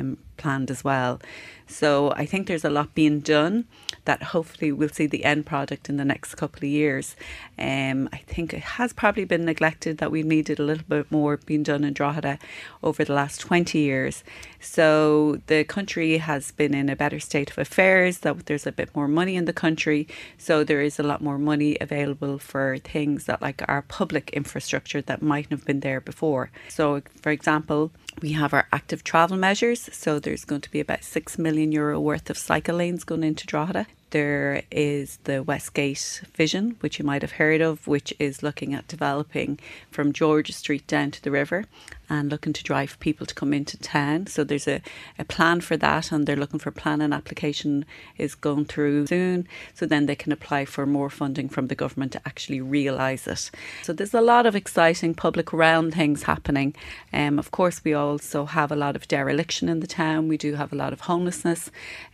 [0.45, 1.19] planned as well.
[1.67, 3.65] So I think there's a lot being done
[4.05, 7.15] that hopefully we'll see the end product in the next couple of years.
[7.57, 11.37] Um, I think it has probably been neglected that we needed a little bit more
[11.37, 12.37] being done in Drogheda
[12.83, 14.23] over the last 20 years.
[14.59, 18.95] So the country has been in a better state of affairs, that there's a bit
[18.95, 20.07] more money in the country.
[20.37, 25.01] So there is a lot more money available for things that like our public infrastructure
[25.01, 26.51] that mightn't have been there before.
[26.69, 27.91] So for example,
[28.21, 29.89] we have our active travel measures.
[29.91, 33.45] So there's going to be about 6 million euro worth of cycle lanes going into
[33.45, 33.87] Drogheda.
[34.11, 38.87] There is the Westgate Vision, which you might have heard of, which is looking at
[38.87, 39.59] developing
[39.91, 41.65] from George Street down to the river
[42.09, 44.27] and looking to drive people to come into town.
[44.27, 44.81] So there's a,
[45.17, 47.85] a plan for that, and they're looking for planning application
[48.17, 49.47] is going through soon.
[49.73, 53.51] So then they can apply for more funding from the government to actually realise it.
[53.83, 56.75] So there's a lot of exciting public realm things happening.
[57.13, 60.27] Um, of course, we also have a lot of dereliction in the town.
[60.27, 61.71] We do have a lot of homelessness,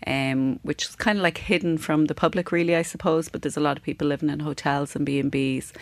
[0.07, 3.29] um, which is kind of like hidden from the public, really, I suppose.
[3.29, 5.73] But there's a lot of people living in hotels and B and B's,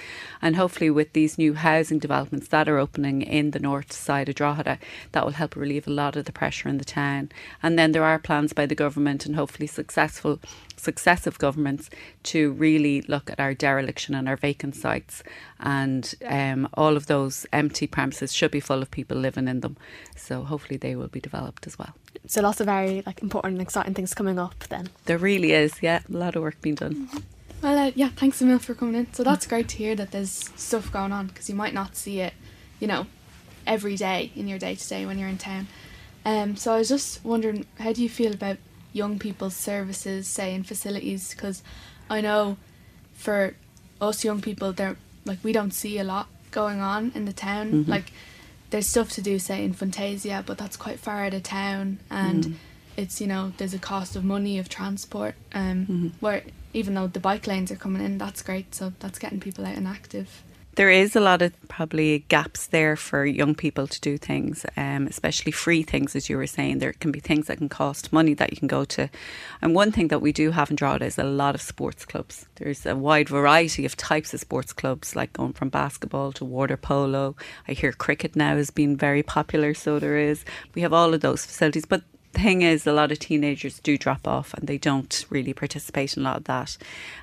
[0.41, 4.35] and hopefully with these new housing developments that are opening in the north side of
[4.35, 4.79] Drogheda,
[5.11, 7.31] that will help relieve a lot of the pressure in the town.
[7.61, 10.39] And then there are plans by the government and hopefully successful
[10.77, 11.89] successive governments
[12.23, 15.21] to really look at our dereliction and our vacant sites.
[15.59, 19.75] And um, all of those empty premises should be full of people living in them.
[20.15, 21.93] So hopefully they will be developed as well.
[22.27, 24.89] So lots of very like important and exciting things coming up then.
[25.05, 25.73] there really is.
[25.81, 27.09] Yeah a lot of work being done.
[27.61, 29.13] Well, uh, yeah, thanks Emil for coming in.
[29.13, 32.21] So that's great to hear that there's stuff going on because you might not see
[32.21, 32.33] it,
[32.79, 33.05] you know,
[33.69, 35.67] every day in your day to day when you're in town.
[36.25, 38.57] Um, so I was just wondering, how do you feel about
[38.91, 41.33] young people's services, say in facilities?
[41.33, 41.63] Because
[42.09, 42.57] I know
[43.13, 43.55] for
[44.01, 47.71] us young people, they're like we don't see a lot going on in the town.
[47.85, 47.87] Mhm.
[47.87, 48.11] Like
[48.71, 52.43] there's stuff to do, say in Fantasia, but that's quite far out of town, and
[52.45, 52.53] Mm.
[52.97, 55.35] it's you know there's a cost of money of transport.
[55.53, 56.11] Um, Mhm.
[56.19, 56.43] where
[56.73, 58.73] even though the bike lanes are coming in, that's great.
[58.75, 60.43] So that's getting people out and active.
[60.79, 65.07] There is a lot of probably gaps there for young people to do things, um,
[65.07, 66.79] especially free things, as you were saying.
[66.79, 69.09] There can be things that can cost money that you can go to.
[69.61, 72.45] And one thing that we do have in Drogheda is a lot of sports clubs.
[72.55, 76.77] There's a wide variety of types of sports clubs, like going from basketball to water
[76.77, 77.35] polo.
[77.67, 80.45] I hear cricket now has been very popular, so there is.
[80.75, 82.03] We have all of those facilities, but
[82.39, 86.23] thing is, a lot of teenagers do drop off and they don't really participate in
[86.23, 86.77] a lot of that.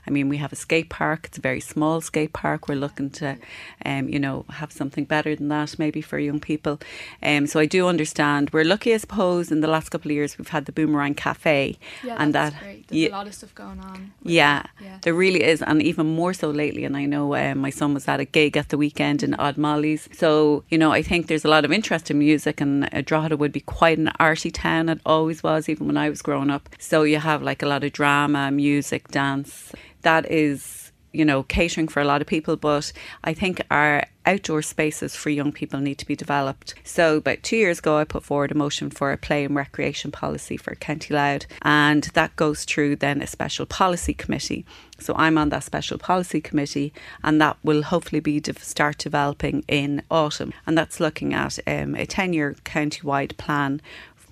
[0.07, 1.27] I mean, we have a skate park.
[1.27, 2.69] It's a very small skate park.
[2.69, 3.37] We're looking to,
[3.85, 6.81] um, you know, have something better than that maybe for young people.
[7.23, 8.51] Um, so I do understand.
[8.53, 11.79] We're lucky, I suppose, in the last couple of years we've had the Boomerang Cafe,
[12.05, 12.89] Yeah, and that's that great.
[12.89, 14.13] There's yeah, a lot of stuff going on.
[14.23, 14.99] yeah, yeah.
[15.03, 16.85] there really is, and even more so lately.
[16.85, 19.57] And I know uh, my son was at a gig at the weekend in Odd
[19.57, 20.09] Molly's.
[20.13, 23.37] So, you know, I think there's a lot of interest in music, and uh, Drogheda
[23.37, 24.89] would be quite an arty town.
[24.89, 26.69] It always was, even when I was growing up.
[26.79, 29.73] So you have like a lot of drama, music, dance.
[30.03, 32.57] That is, you know, catering for a lot of people.
[32.57, 32.93] But
[33.25, 36.75] I think our outdoor spaces for young people need to be developed.
[36.85, 40.11] So about two years ago, I put forward a motion for a play and recreation
[40.11, 44.67] policy for County Louth, and that goes through then a special policy committee.
[44.99, 46.93] So I'm on that special policy committee,
[47.23, 51.95] and that will hopefully be to start developing in autumn, and that's looking at um,
[51.95, 53.81] a 10-year county-wide plan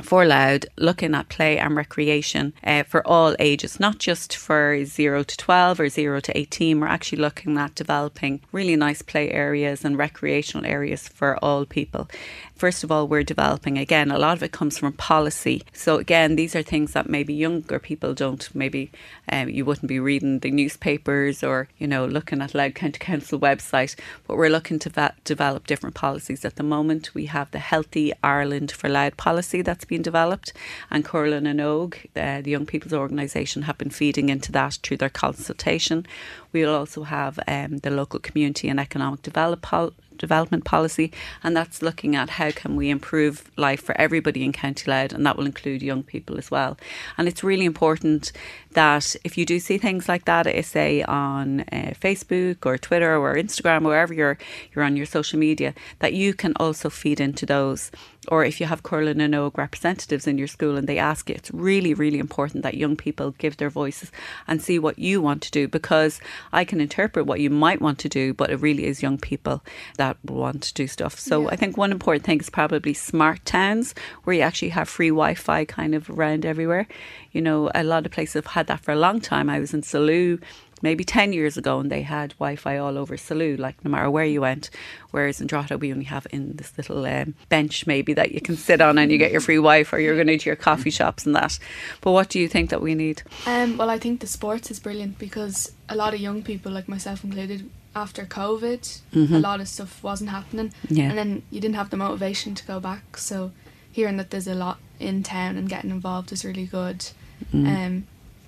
[0.02, 5.22] for Louth, looking at play and recreation uh, for all ages, not just for 0
[5.24, 6.80] to 12 or 0 to 18.
[6.80, 12.08] We're actually looking at developing really nice play areas and recreational areas for all people.
[12.56, 15.62] First of all, we're developing, again, a lot of it comes from policy.
[15.72, 18.92] So, again, these are things that maybe younger people don't, maybe
[19.28, 23.40] um, you wouldn't be reading the newspapers or, you know, looking at Louth County Council
[23.40, 26.44] website, but we're looking to va- develop different policies.
[26.44, 30.52] At the moment, we have the Healthy Ireland for Louth policy that's been developed,
[30.90, 34.98] and Comhairle na nÓg, uh, the Young People's Organisation, have been feeding into that through
[34.98, 36.06] their consultation.
[36.54, 41.82] We'll also have um, the local community and economic develop pol- development policy, and that's
[41.82, 45.46] looking at how can we improve life for everybody in County Louth, and that will
[45.46, 46.78] include young people as well.
[47.18, 48.32] And it's really important
[48.72, 53.16] that if you do see things like that, eh, say on uh, Facebook or Twitter
[53.16, 54.38] or Instagram, wherever you're
[54.72, 57.90] you're on your social media, that you can also feed into those.
[58.28, 61.34] Or if you have Comhairle na nÓg representatives in your school and they ask you,
[61.34, 64.10] it's really, really important that young people give their voices
[64.48, 66.20] and see what you want to do because
[66.52, 69.62] I can interpret what you might want to do, but it really is young people
[69.96, 71.18] that want to do stuff.
[71.18, 75.08] So I think one important thing is probably smart towns where you actually have free
[75.08, 76.86] Wi Fi kind of around everywhere.
[77.32, 79.50] You know, a lot of places have had that for a long time.
[79.50, 80.40] I was in Salou
[80.84, 84.24] maybe 10 years ago and they had Wi-Fi all over Salou, like no matter where
[84.24, 84.70] you went.
[85.10, 88.56] Whereas in Drogheda, we only have in this little um, bench maybe that you can
[88.56, 89.96] sit on and you get your free Wi-Fi.
[89.96, 91.58] Or you're going to your coffee shops and that.
[92.02, 93.22] But what do you think that we need?
[93.46, 96.86] Um, well, I think the sports is brilliant because a lot of young people, like
[96.88, 99.30] myself included, after COVID, Mhm.
[99.34, 101.08] a lot of stuff wasn't happening, Yeah.
[101.08, 103.16] and then you didn't have the motivation to go back.
[103.16, 103.52] So
[103.92, 107.06] hearing that there's a lot in town and getting involved is really good.
[107.52, 107.66] Mm.
[107.86, 108.06] Um,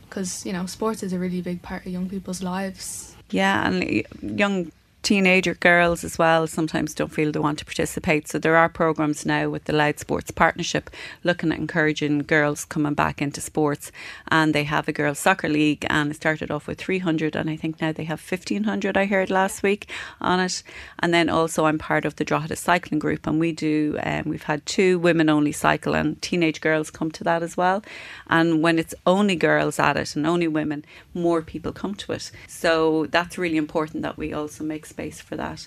[0.09, 3.15] because you know, sports is a really big part of young people's lives.
[3.31, 4.73] Yeah, and young
[5.07, 8.27] teenager girls as well sometimes don't feel they want to participate.
[8.27, 10.91] So there are programs now with the Louth Sports Partnership
[11.23, 13.93] looking at encouraging girls coming back into sports.
[14.27, 17.55] And they have a girls soccer league, and it started off with 300, and I
[17.55, 18.97] think now they have 1500.
[18.97, 19.89] I heard last week
[20.21, 20.65] on it.
[20.99, 23.97] And then also I'm part of the Drogheda Cycling Group, and we do.
[24.03, 27.85] Um, we've had two women only cycle, and teenage girls come to that as well.
[28.27, 30.85] And when it's only girls at it and only women,
[31.15, 32.33] more people come to it.
[32.49, 35.67] So that's really important that we also make space for that.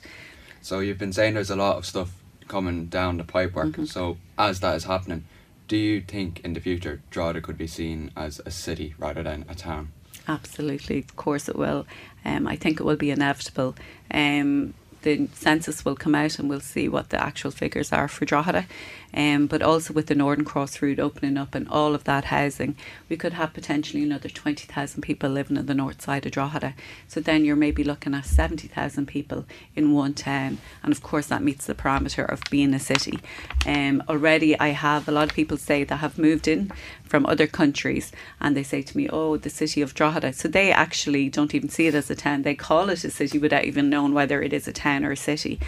[0.62, 2.12] So you've been saying there's a lot of stuff
[2.48, 3.74] coming down the pipework.
[3.74, 3.86] Mm-hmm.
[3.86, 5.26] So as that is happening,
[5.68, 9.46] do you think in the future Drogheda could be seen as a city rather than
[9.48, 9.92] a town?
[10.28, 11.86] Absolutely, of course it will.
[12.26, 13.76] Um, I think it will be inevitable.
[14.12, 14.74] Um,
[15.04, 18.66] the census will come out and we'll see what the actual figures are for Drogheda.
[19.14, 22.76] Um, but also with the Northern Cross route opening up and all of that housing,
[23.10, 26.76] we could have potentially another 20,000 people living on the north side of Drogheda.
[27.08, 29.46] So then you're maybe looking at 70,000 people
[29.76, 30.60] in one town.
[30.84, 33.20] And of course, that meets the parameter of being a city.
[33.66, 36.72] Um, already, I have a lot of people say that have moved in
[37.04, 40.34] from other countries and they say to me, oh, the city of Drogheda.
[40.34, 42.44] So they actually don't even see it as a town.
[42.44, 45.18] They call it a city without even knowing whether it is a town or a
[45.18, 45.60] city.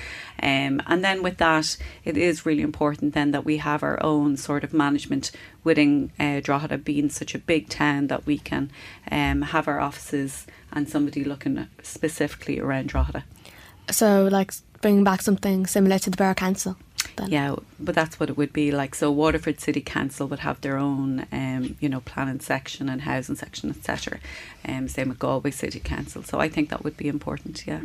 [0.42, 4.38] Um, and then with that, it is really important then that we have our own
[4.38, 5.32] sort of management
[5.64, 8.72] within uh, Drogheda being such a big town that we can
[9.12, 13.24] um, have our offices and somebody looking specifically around Drogheda.
[13.92, 16.76] So, like bringing back something similar to the Borough Council.
[17.18, 17.30] Then.
[17.30, 18.96] Yeah, but that's what it would be like.
[18.96, 23.36] So Waterford City Council would have their own, um, you know, planning section and housing
[23.36, 24.20] section, etc.
[24.68, 26.24] Um, same with Galway City Council.
[26.24, 27.66] So I think that would be important.
[27.68, 27.82] Yeah,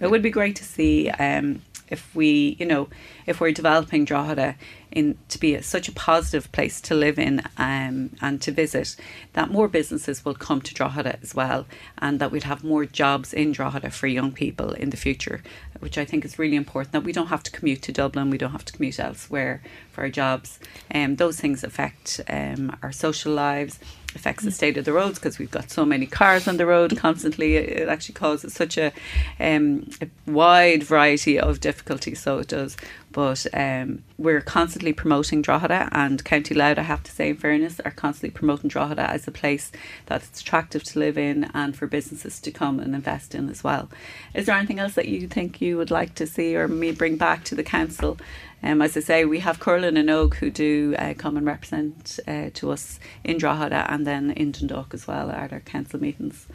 [0.00, 2.88] it would be great to see um, if we, you know,
[3.28, 4.56] if we're developing Drogheda
[4.90, 8.96] in to be a, such a positive place to live in um, and to visit,
[9.34, 11.66] that more businesses will come to Drogheda as well,
[11.98, 15.42] and that we'd have more jobs in Drogheda for young people in the future,
[15.80, 16.92] which I think is really important.
[16.92, 19.62] That we don't have to commute to Dublin, we don't have to commute elsewhere
[19.92, 20.58] for our jobs.
[20.94, 23.78] Um, those things affect um, our social lives
[24.14, 26.96] affects the state of the roads because we've got so many cars on the road
[26.96, 27.56] constantly.
[27.56, 28.92] It it actually causes such a,
[29.38, 32.20] um, a wide variety of difficulties.
[32.20, 32.76] So it does.
[33.12, 37.80] But um, we're constantly promoting Drogheda, and County Louth, I have to say, in fairness,
[37.80, 39.72] are constantly promoting Drogheda as a place
[40.06, 43.88] that's attractive to live in and for businesses to come and invest in as well.
[44.34, 47.16] Is there anything else that you think you would like to see or me bring
[47.16, 48.18] back to the council?
[48.62, 52.18] Um, as I say, we have Comhairle na nÓg who do uh, come and represent
[52.26, 56.46] uh, to us in Drogheda and then in Dundalk as well at our council meetings.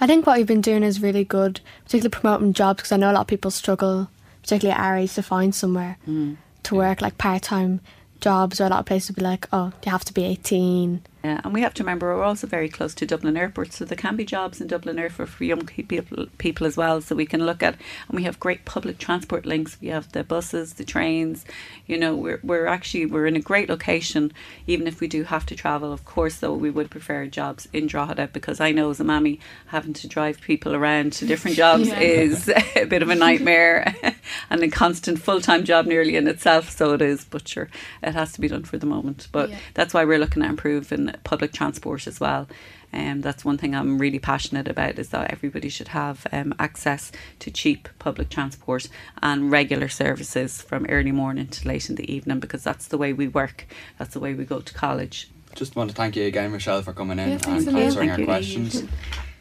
[0.00, 3.12] I think what you've been doing is really good, particularly promoting jobs because I know
[3.12, 4.08] a lot of people struggle,
[4.42, 6.36] particularly at our age, to find somewhere Mm.
[6.64, 7.80] to work, like part time
[8.20, 11.02] jobs, or a lot of places would be like, oh, you have to be 18.
[11.24, 13.96] Yeah, and we have to remember we're also very close to Dublin Airport, so there
[13.96, 17.00] can be jobs in Dublin Airport for young people, people as well.
[17.00, 17.74] So we can look at,
[18.08, 19.76] and we have great public transport links.
[19.80, 21.44] We have the buses, the trains.
[21.86, 24.32] You know, we're we're actually we're in a great location.
[24.66, 27.86] Even if we do have to travel, of course, though we would prefer jobs in
[27.86, 31.86] Drogheda because I know as a mammy having to drive people around to different jobs
[31.86, 32.00] Yeah.
[32.00, 33.94] is a bit of a nightmare
[34.50, 36.70] and a constant full time job nearly in itself.
[36.70, 37.68] So it is, but sure,
[38.02, 39.28] it has to be done for the moment.
[39.30, 39.58] But Yeah.
[39.74, 42.48] that's why we're looking at improving public transport as well.
[42.92, 47.10] Um, that's one thing I'm really passionate about is that everybody should have um, access
[47.38, 48.88] to cheap public transport
[49.22, 53.12] and regular services from early morning to late in the evening because that's the way
[53.12, 53.66] we work.
[53.98, 55.30] That's the way we go to college.
[55.54, 58.84] Just want to thank you again, Michelle, for coming in Yeah, and answering our questions.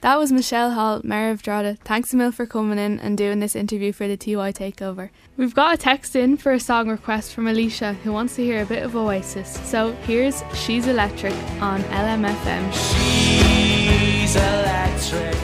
[0.02, 1.78] That was Michelle Hall, Mayor of Drogheda.
[1.84, 5.12] Thanks a mil for coming in and doing this interview for the TY Takeover.
[5.38, 8.64] We've got a text in for a song request from Alicia who wants to hear
[8.64, 9.60] a bit of Oasis.
[9.70, 12.74] So here's She's Electric on LMFM.
[12.74, 15.36] She's electric.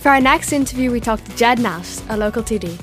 [0.00, 2.80] For our next interview, we talked to Ged Nash, a local TD.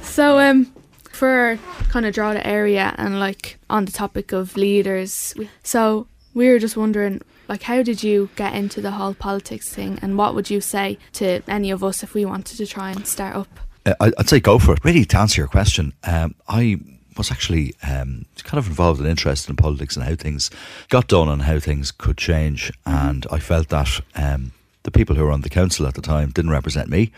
[0.00, 0.72] So um
[1.04, 1.56] for
[1.88, 6.76] kind of Drogheda area and like on the topic of leaders, so we were just
[6.76, 7.20] wondering
[7.52, 10.96] like how did you get into the whole politics thing and what would you say
[11.12, 13.60] to any of us if we wanted to try and start up?
[13.84, 14.82] Uh, I'd say go for it.
[14.82, 16.80] Really, to answer your question, um, I
[17.18, 20.50] was actually um, kind of involved and interested in politics and how things
[20.88, 22.72] got done and how things could change.
[22.86, 24.52] And I felt that um,
[24.84, 27.12] the people who were on the council at the time didn't represent me.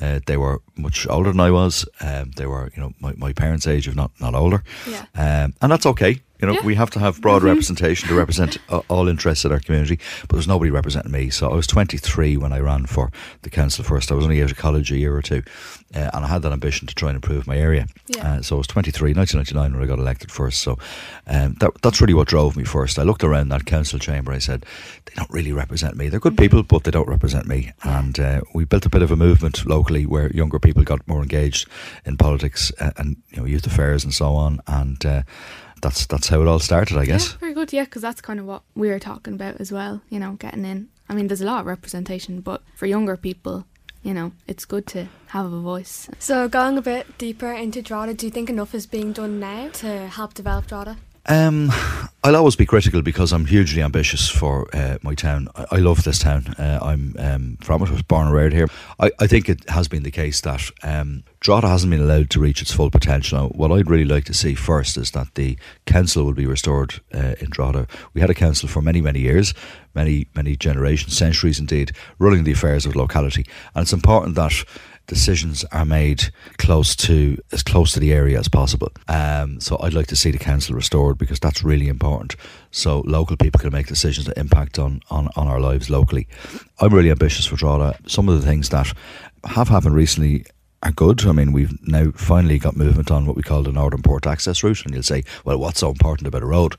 [0.00, 1.86] Uh, they were much older than I was.
[2.00, 4.62] Um, they were, you know, my, my parents' age, if not not older.
[4.88, 5.04] Yeah.
[5.14, 6.20] Um, and that's okay.
[6.40, 6.64] You know, Yeah.
[6.64, 7.46] we have to have broad Mhm.
[7.52, 9.98] representation to represent uh, all interests in our community.
[10.22, 11.28] But there's nobody representing me.
[11.28, 13.10] So I was 23 when I ran for
[13.42, 14.10] the council first.
[14.10, 15.42] I was only out of college a year or two,
[15.94, 17.88] uh, and I had that ambition to try and improve my area.
[18.06, 18.26] Yeah.
[18.36, 20.60] Uh, so I was 23, 1999 when I got elected first.
[20.62, 20.78] So
[21.26, 22.98] um, that, that's really what drove me first.
[22.98, 24.32] I looked around that council chamber.
[24.32, 24.64] I said,
[25.04, 26.08] they don't really represent me.
[26.08, 27.72] They're good people, but they don't represent me.
[27.82, 31.22] And uh, we built a bit of a movement locally where younger people got more
[31.22, 31.68] engaged
[32.04, 34.60] in politics uh, and you know youth affairs and so on.
[34.66, 35.22] And uh,
[35.82, 37.32] that's that's how it all started, I guess.
[37.32, 37.72] Yeah, very good.
[37.72, 40.02] Yeah, because that's kind of what we were talking about as well.
[40.08, 40.88] You know, getting in.
[41.08, 43.64] I mean, there's a lot of representation, but for younger people,
[44.02, 46.08] you know, it's good to have a voice.
[46.18, 49.70] So, going a bit deeper into Drogheda, do you think enough is being done now
[49.74, 50.98] to help develop Drogheda?
[51.26, 51.70] Um,
[52.22, 55.48] I'll always be critical because I'm hugely ambitious for uh, my town.
[55.54, 56.54] I, I love this town.
[56.58, 57.88] Uh, I'm um, from it.
[57.88, 58.68] I was born and reared here.
[58.98, 62.40] I, I think it has been the case that um, Drogheda hasn't been allowed to
[62.40, 63.38] reach its full potential.
[63.38, 65.56] Now, what I'd really like to see first is that the
[65.86, 67.86] council will be restored uh, in Drogheda.
[68.12, 69.54] We had a council for many, many years,
[69.94, 73.46] many, many generations, centuries indeed, running the affairs of the locality.
[73.74, 74.64] And it's important that
[75.10, 78.92] decisions are made close to as close to the area as possible.
[79.08, 82.36] Um, so I'd like to see the council restored because that's really important.
[82.70, 86.28] So local people can make decisions that impact on, on, on our lives locally.
[86.78, 87.98] I'm really ambitious for Drogheda.
[88.06, 88.92] Some of the things that
[89.44, 90.44] have happened recently
[90.82, 91.26] are good.
[91.26, 94.62] I mean, we've now finally got movement on what we call the Northern Port Access
[94.62, 96.76] Route, and you'll say, well, what's so important about a road?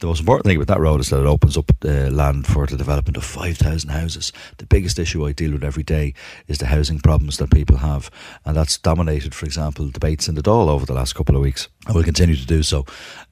[0.00, 2.66] The most important thing about that road is that it opens up uh, land for
[2.66, 4.32] the development of 5,000 houses.
[4.58, 6.14] The biggest issue I deal with every day
[6.46, 8.08] is the housing problems that people have,
[8.44, 11.68] and that's dominated, for example, debates in the Dáil over the last couple of weeks,
[11.86, 12.86] and will continue to do so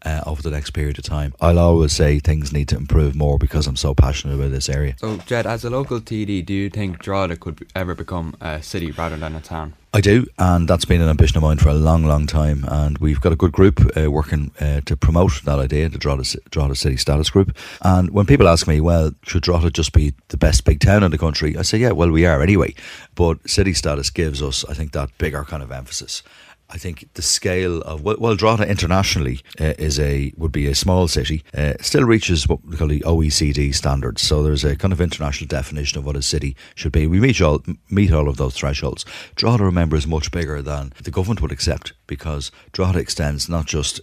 [0.05, 1.35] uh, over the next period of time.
[1.41, 4.97] I'll always say things need to improve more because I'm so passionate about this area.
[4.99, 8.91] So, Ged, as a local TD, do you think Drogheda could ever become a city
[8.91, 9.75] rather than a town?
[9.97, 12.67] I do, and that's been an ambition of mine for a long, long time.
[12.69, 16.39] And we've got a good group uh, working uh, to promote that idea, the Drogheda,
[16.57, 17.55] Drogheda City Status Group.
[17.83, 21.11] And when people ask me, well, should Drogheda just be the best big town in
[21.11, 21.55] the country?
[21.55, 22.75] I say, yeah, well, we are anyway.
[23.15, 26.23] But city status gives us, I think, that bigger kind of emphasis.
[26.71, 30.75] I think the scale of well, well Drogheda internationally uh, is a would be a
[30.75, 31.45] small city.
[31.55, 34.23] Uh, still reaches what we call the OECD standards.
[34.23, 37.07] So there's a kind of international definition of what a city should be.
[37.07, 39.05] We meet all meet all of those thresholds.
[39.37, 44.01] Drogheda, remember, is much bigger than the government would accept because Drogheda extends not just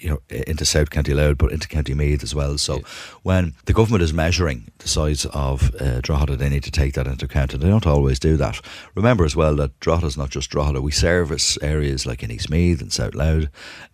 [0.00, 2.58] you know into South County Louth but into County Meath as well.
[2.58, 2.80] So
[3.22, 7.06] when the government is measuring the size of uh, Drogheda, they need to take that
[7.06, 8.60] into account, and they don't always do that.
[8.94, 10.80] Remember as well that Drogheda is not just Drogheda.
[10.82, 13.48] We service areas like in East Meath and South Louth,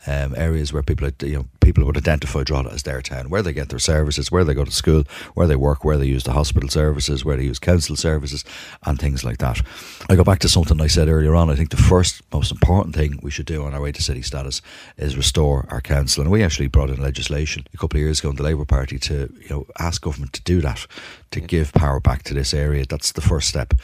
[0.07, 3.53] um, areas where people you know people would identify Drogheda as their town, where they
[3.53, 5.05] get their services, where they go to school,
[5.35, 8.45] where they work, where they use the hospital services, where they use council services,
[8.85, 9.61] and things like that.
[10.09, 11.51] I go back to something I said earlier on.
[11.51, 14.23] I think the first most important thing we should do on our way to city
[14.23, 14.63] status
[14.97, 18.31] is restore our council, and we actually brought in legislation a couple of years ago
[18.31, 20.87] in the Labour Party to you know ask government to do that,
[21.31, 22.85] to give power back to this area.
[22.89, 23.75] That's the first step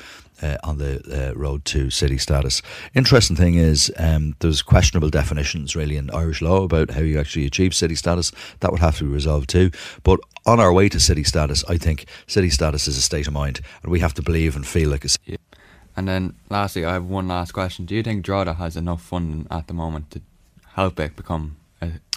[0.43, 2.63] uh, on the uh, road to city status.
[2.95, 7.47] Interesting thing is, um, there's questionable definitions really in Irish law about how you actually
[7.47, 8.33] achieve city status.
[8.61, 9.71] That would have to be resolved too.
[10.03, 13.33] But on our way to city status, I think city status is a state of
[13.33, 15.39] mind, and we have to believe and feel like a city.
[15.97, 17.87] And then, lastly, I have one last question.
[17.87, 20.21] Do you think Drogheda has enough funding at the moment to
[20.75, 21.57] help it become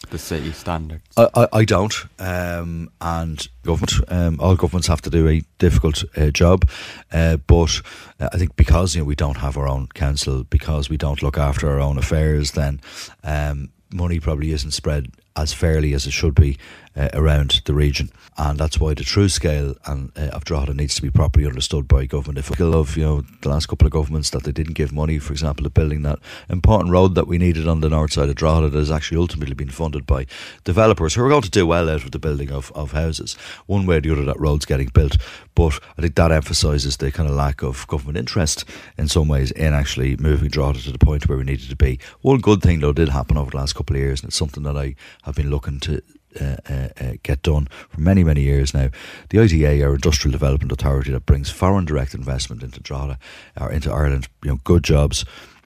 [0.09, 1.01] the city standard?
[1.17, 1.93] I, I, I don't.
[2.19, 6.69] Um, and government, um, all governments have to do a difficult uh, job.
[7.11, 7.81] Uh, but
[8.19, 11.21] uh, I think because you know we don't have our own council, because we don't
[11.21, 12.81] look after our own affairs, then
[13.23, 16.57] um, money probably isn't spread as fairly as it should be
[16.99, 20.95] uh, around the region, and that's why the true scale and uh, of Drogheda needs
[20.95, 22.37] to be properly understood by government.
[22.37, 25.17] If we of you know the last couple of governments that they didn't give money,
[25.17, 26.19] for example, to building that
[26.49, 29.55] important road that we needed on the north side of Drogheda, that has actually ultimately
[29.55, 30.25] been funded by
[30.65, 33.35] developers who are going to do well out of the building of, of houses.
[33.65, 35.17] One way or the other, that road's getting built,
[35.55, 38.65] but I think that emphasises the kind of lack of government interest
[38.97, 41.97] in some ways in actually moving Drogheda to the point where we needed to be.
[42.21, 44.63] One good thing though did happen over the last couple of years, and it's something
[44.63, 46.01] that I have been looking to
[46.39, 48.89] uh, uh, uh, get done for many, many years now.
[49.29, 53.17] The IDA, our Industrial Development Authority, that brings foreign direct investment into Drogheda
[53.59, 55.25] or into Ireland, you know, good jobs.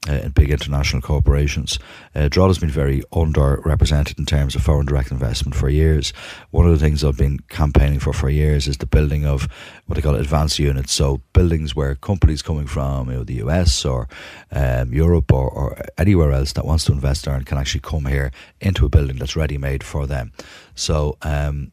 [0.09, 1.79] Uh, in big international corporations.
[2.13, 6.11] Uh, Drogheda's been very underrepresented in terms of foreign direct investment for years.
[6.51, 9.47] One of the things I've been campaigning for for years is the building of
[9.85, 10.91] what they call advanced units.
[10.91, 14.09] So buildings where companies coming from you know, the US or
[14.51, 18.05] um, Europe or, or anywhere else that wants to invest there and can actually come
[18.05, 20.33] here into a building that's ready made for them.
[20.75, 21.71] So um,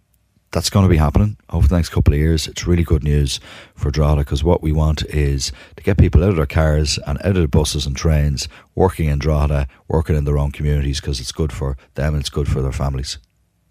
[0.52, 2.48] that's going to be happening over the next couple of years.
[2.48, 3.38] It's really good news
[3.74, 7.18] for Drogheda because what we want is to get people out of their cars and
[7.18, 11.20] out of the buses and trains, working in Drogheda, working in their own communities because
[11.20, 13.18] it's good for them and it's good for their families.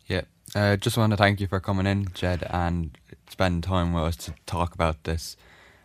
[0.08, 0.22] Yeah,
[0.56, 2.98] uh, just want to thank you for coming in, Ged, and
[3.30, 5.36] spending time with us to talk about this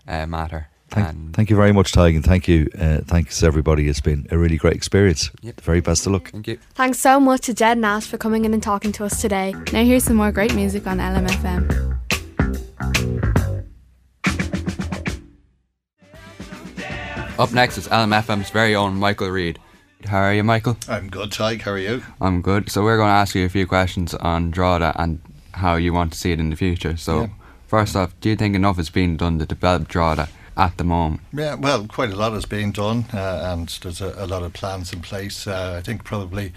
[0.06, 0.68] uh, matter.
[0.90, 2.68] Thank, thank you very much, Tig, and thank you.
[2.78, 3.88] Uh, thanks everybody.
[3.88, 5.30] It's been a really great experience.
[5.42, 5.56] Yep.
[5.56, 6.30] The very best of luck.
[6.30, 6.58] Thank you.
[6.74, 9.54] Thanks so much to Ged Nash for coming in and talking to us today.
[9.72, 11.98] Now here's some more great music on LMFM.
[17.38, 19.58] Up next is LMFM's very own Michael Reade.
[20.06, 20.76] How are you, Michael?
[20.88, 21.62] I'm good, Tyke.
[21.62, 22.02] How are you?
[22.20, 22.70] I'm good.
[22.70, 25.20] So we're going to ask you a few questions on Drogheda and
[25.52, 26.96] how you want to see it in the future.
[26.96, 27.26] So Yeah.
[27.66, 31.20] first off, do you think enough is being done to develop Drogheda at the moment?
[31.32, 34.52] Yeah, well, quite a lot is being done, uh, and there's a, a lot of
[34.52, 35.46] plans in place.
[35.46, 36.52] Uh, I think probably,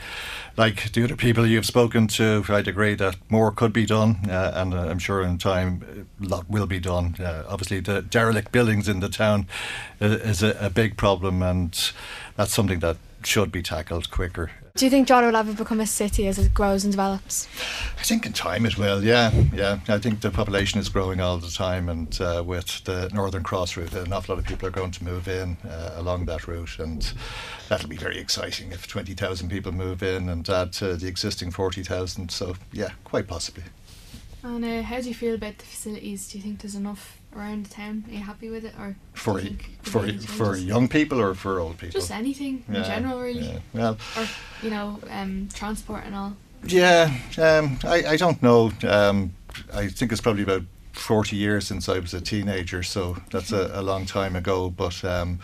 [0.56, 4.52] like the other people you've spoken to, I'd agree that more could be done, uh,
[4.56, 7.16] and uh, I'm sure in time a lot will be done.
[7.20, 9.48] Uh, obviously, the derelict buildings in the town
[10.00, 11.92] i- is a, a big problem, and
[12.36, 14.52] that's something that should be tackled quicker.
[14.78, 17.48] Do you think Drogheda will ever become a city as it grows and develops?
[18.00, 19.80] I think in time it will, yeah, yeah.
[19.88, 23.76] I think the population is growing all the time, and uh, with the Northern Cross
[23.76, 26.78] route, an awful lot of people are going to move in uh, along that route,
[26.78, 27.12] and
[27.70, 32.30] that'll be very exciting if 20,000 people move in and add to the existing 40,000.
[32.30, 33.64] So, yeah, quite possibly.
[34.44, 36.30] And uh, how do you feel about the facilities?
[36.30, 38.04] Do you think there's enough around the town?
[38.08, 41.22] Are you happy with it, or For you for there'll be any for young people
[41.22, 42.00] or for old people?
[42.00, 43.42] Just anything in general, really.
[43.48, 43.60] yeah.
[43.74, 44.28] Well, or
[44.62, 46.34] you know, um, transport and all.
[46.66, 48.72] Yeah, um, I, I don't know.
[48.88, 49.34] Um,
[49.74, 53.72] I think it's probably about 40 years since I was a teenager, so that's a,
[53.74, 54.70] a long time ago.
[54.70, 55.40] But um,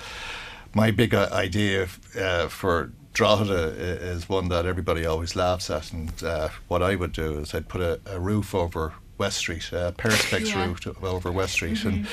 [0.73, 1.87] my big uh, idea
[2.19, 5.93] uh, for Drogheda is one that everybody always laughs at.
[5.93, 9.69] And uh, what I would do is I'd put a, a roof over West Street,
[9.71, 10.65] a Perspex Yeah.
[10.67, 11.83] roof over West Street.
[11.83, 12.07] And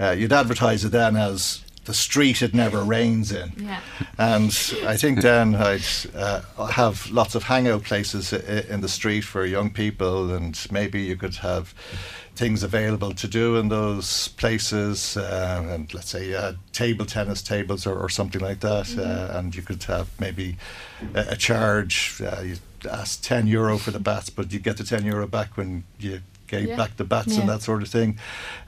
[0.00, 3.52] uh, you'd advertise it then as the street it never rains in.
[3.56, 3.80] Yeah.
[4.18, 4.50] And
[4.84, 5.82] I think then I'd
[6.16, 11.16] uh, have lots of hangout places in the street for young people, and maybe you
[11.16, 11.72] could have
[12.34, 15.16] things available to do in those places.
[15.16, 19.54] Uh, and let's say had table tennis tables or, or something like that, uh, and
[19.54, 20.56] you could have maybe
[21.14, 22.20] a, a charge.
[22.20, 22.56] Uh, you
[22.90, 26.20] ask 10 euro for the bats, but you get the 10 euro back when you
[26.46, 26.76] gave Yeah.
[26.76, 27.40] back the bats Yeah.
[27.40, 28.18] and that sort of thing.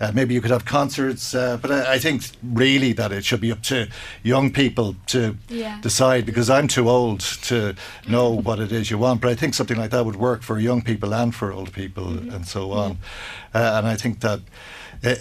[0.01, 3.41] Uh, maybe you could have concerts, uh, but I, I think really that it should
[3.41, 3.89] be up to
[4.23, 5.79] young people to Yeah.
[5.81, 7.75] decide because I'm too old to
[8.07, 9.21] know what it is you want.
[9.21, 12.07] But I think something like that would work for young people and for old people
[12.35, 12.99] and so on.
[13.55, 14.41] Uh, and I think that.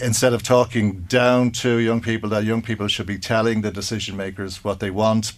[0.01, 4.17] Instead of talking down to young people, that young people should be telling the decision
[4.17, 5.33] makers what they want,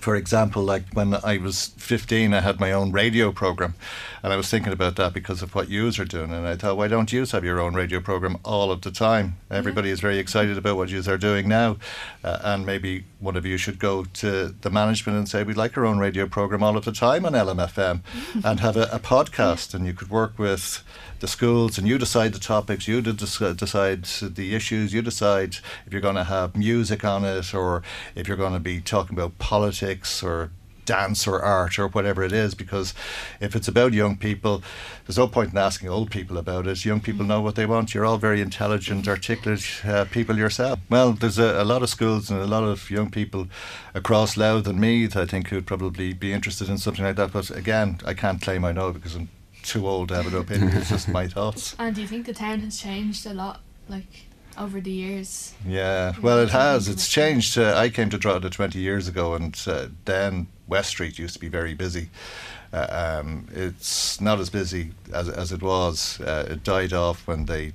[0.00, 3.74] for example, like when I was 15, I had my own radio program,
[4.22, 6.32] and I was thinking about that because of what yous are doing.
[6.32, 9.36] And I thought, why don't yous have your own radio program all of the time?
[9.50, 11.76] Everybody is very excited about what yous are doing now,
[12.24, 15.76] uh, and maybe one of you should go to the management and say, we'd like
[15.76, 18.40] our own radio program all of the time on LMFM, mm-hmm.
[18.44, 20.84] and have a, a podcast, and you could work with
[21.18, 26.00] the schools and you decide the topics, you decide the issues, you decide if you're
[26.00, 27.82] going to have music on it or
[28.14, 30.50] if you're going to be talking about politics or
[30.86, 32.94] dance or art or whatever it is because
[33.40, 34.62] if it's about young people
[35.06, 36.84] there's no point in asking old people about it.
[36.84, 37.94] Young people know what they want.
[37.94, 40.80] You're all very intelligent articulate uh, people yourself.
[40.88, 43.48] Well there's a, a lot of schools and a lot of young people
[43.94, 47.32] across Louth and Meath I think who'd probably be interested in something like that.
[47.32, 49.28] But again I can't claim I know because I'm
[49.66, 51.74] too old to have an opinion it's just my thoughts.
[51.78, 54.26] And do you think the town has changed a lot, like
[54.56, 55.54] over the years?
[55.66, 56.88] Yeah, well, it has.
[56.88, 57.58] It's changed.
[57.58, 61.40] Uh, I came to Drogheda 20 years ago, and uh, then West Street used to
[61.40, 62.08] be very busy.
[62.72, 66.20] Uh, um, it's not as busy as, as it was.
[66.20, 67.72] Uh, it died off when they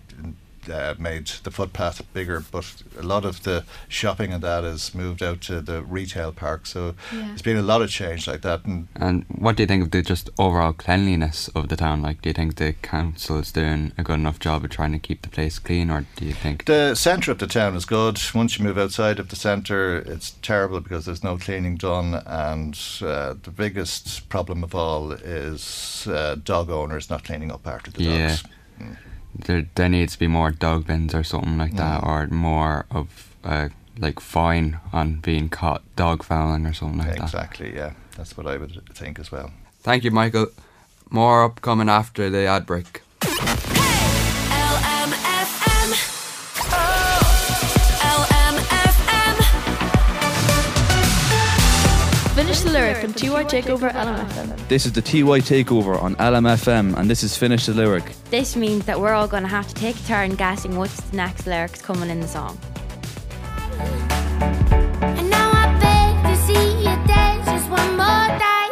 [0.70, 2.66] uh, made the footpath bigger, but
[2.98, 6.66] a lot of the shopping and that has moved out to the retail park.
[6.66, 7.28] So Yeah.
[7.28, 8.66] there's been a lot of change like that.
[8.66, 12.02] And And what do you think of the just overall cleanliness of the town?
[12.02, 15.00] Like, do you think the council is doing a good enough job of trying to
[15.00, 16.66] keep the place clean, or do you think?
[16.66, 18.20] The centre of the town is good.
[18.34, 22.22] Once you move outside of the centre, it's terrible because there's no cleaning done.
[22.26, 27.92] And uh, the biggest problem of all is uh, dog owners not cleaning up after
[27.92, 28.44] the yeah, dogs.
[29.34, 33.36] There there needs to be more dog bins or something like that, or more of
[33.44, 37.24] uh, like fine on being caught dog fouling or something like that.
[37.24, 37.94] Exactly, yeah.
[38.18, 39.52] That's what I would think as well.
[39.82, 40.48] Thank you, Michael.
[41.10, 43.02] More upcoming after the ad break.
[53.14, 53.20] LMFM.
[53.20, 54.68] Finish the lyric and on TY Takeover LMFM.
[54.68, 58.04] This is the TY Takeover on LMFM, and this is Finish the Lyric.
[58.30, 61.18] This means that we're all going to have to take a turn guessing what's the
[61.18, 62.58] next lyrics coming in the song.
[65.02, 68.72] And now I beg to see you dance just one more time.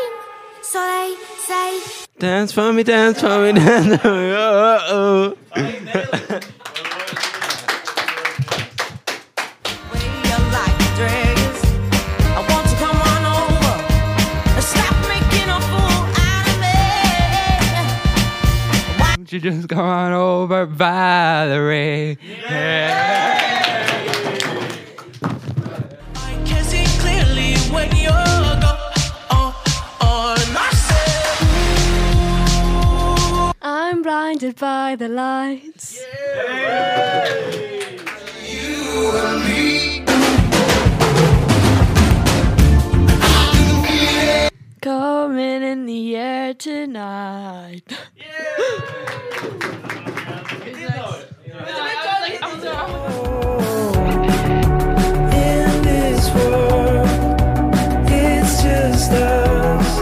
[0.61, 4.29] So they say, Dance for me, dance for me, dance for me.
[4.91, 6.39] Oh, oh.
[19.31, 22.17] Won't you just come on over, Valerie?
[22.47, 23.61] I
[26.47, 28.91] can see clearly when you're gone.
[29.29, 29.53] Oh,
[30.01, 30.33] oh,
[33.61, 36.03] I'm blinded by the lights.
[38.47, 39.98] You and me.
[44.81, 47.83] Coming in the air tonight.
[55.31, 57.09] In this world,
[58.07, 59.97] it's just us.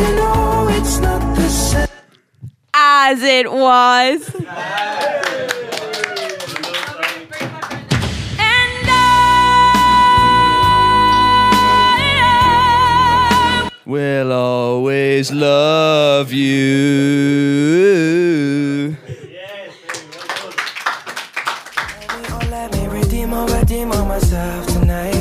[0.00, 1.88] You know it's not the same.
[2.74, 4.36] As it was.
[13.92, 16.56] We'll always love you.
[22.08, 25.12] Oh, let me redeem or redeem on myself tonight.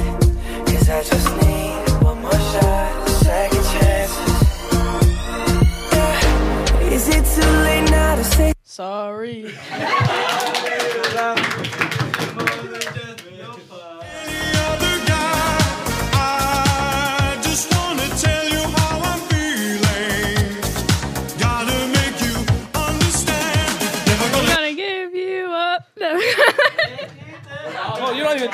[0.67, 4.41] Cause I just need one more shot, second chances.
[5.91, 6.93] Yeah.
[6.93, 9.53] Is it too late now to say sorry?
[28.31, 28.47] You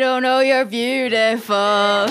[0.00, 0.40] don't know.
[0.40, 2.08] You're beautiful.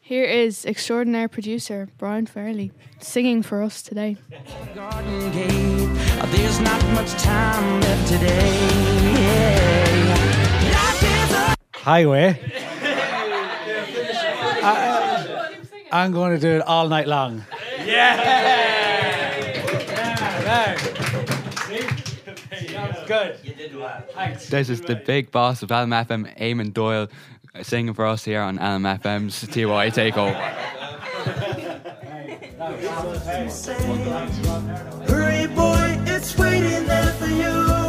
[0.00, 4.18] Here is extraordinary producer Brian Fairley singing for us today.
[4.76, 5.88] Garden gate.
[6.30, 9.82] There's not much time left today.
[9.88, 9.91] A
[11.82, 12.38] Highway.
[14.62, 17.44] I, am going to do it all night long.
[17.84, 18.52] Yeah!
[23.08, 23.38] Good.
[23.42, 24.00] You did well.
[24.14, 24.48] Thanks.
[24.48, 27.08] This is the big boss of LMFM, Eamon Doyle,
[27.62, 30.38] singing for us here on LMFM's TY Takeover.
[35.08, 37.81] Hurry, boy, it's waiting there for you.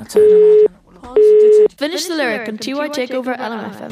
[0.00, 1.72] That's it.
[1.72, 3.90] Finish the lyric on TY Takeover LMFM.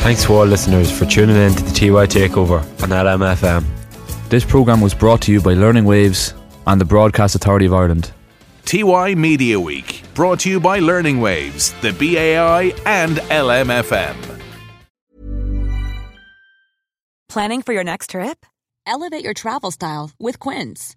[0.00, 3.64] Thanks to all listeners for tuning in to the TY Takeover on LMFM.
[4.30, 6.34] This programme was brought to you by Learning Waves
[6.66, 8.10] and the Broadcast Authority of Ireland.
[8.64, 14.16] TY Media Week, brought to you by Learning Waves, the BAI, and LMFM.
[17.28, 18.44] Planning for your next trip?
[18.86, 20.96] Elevate your travel style with Quince.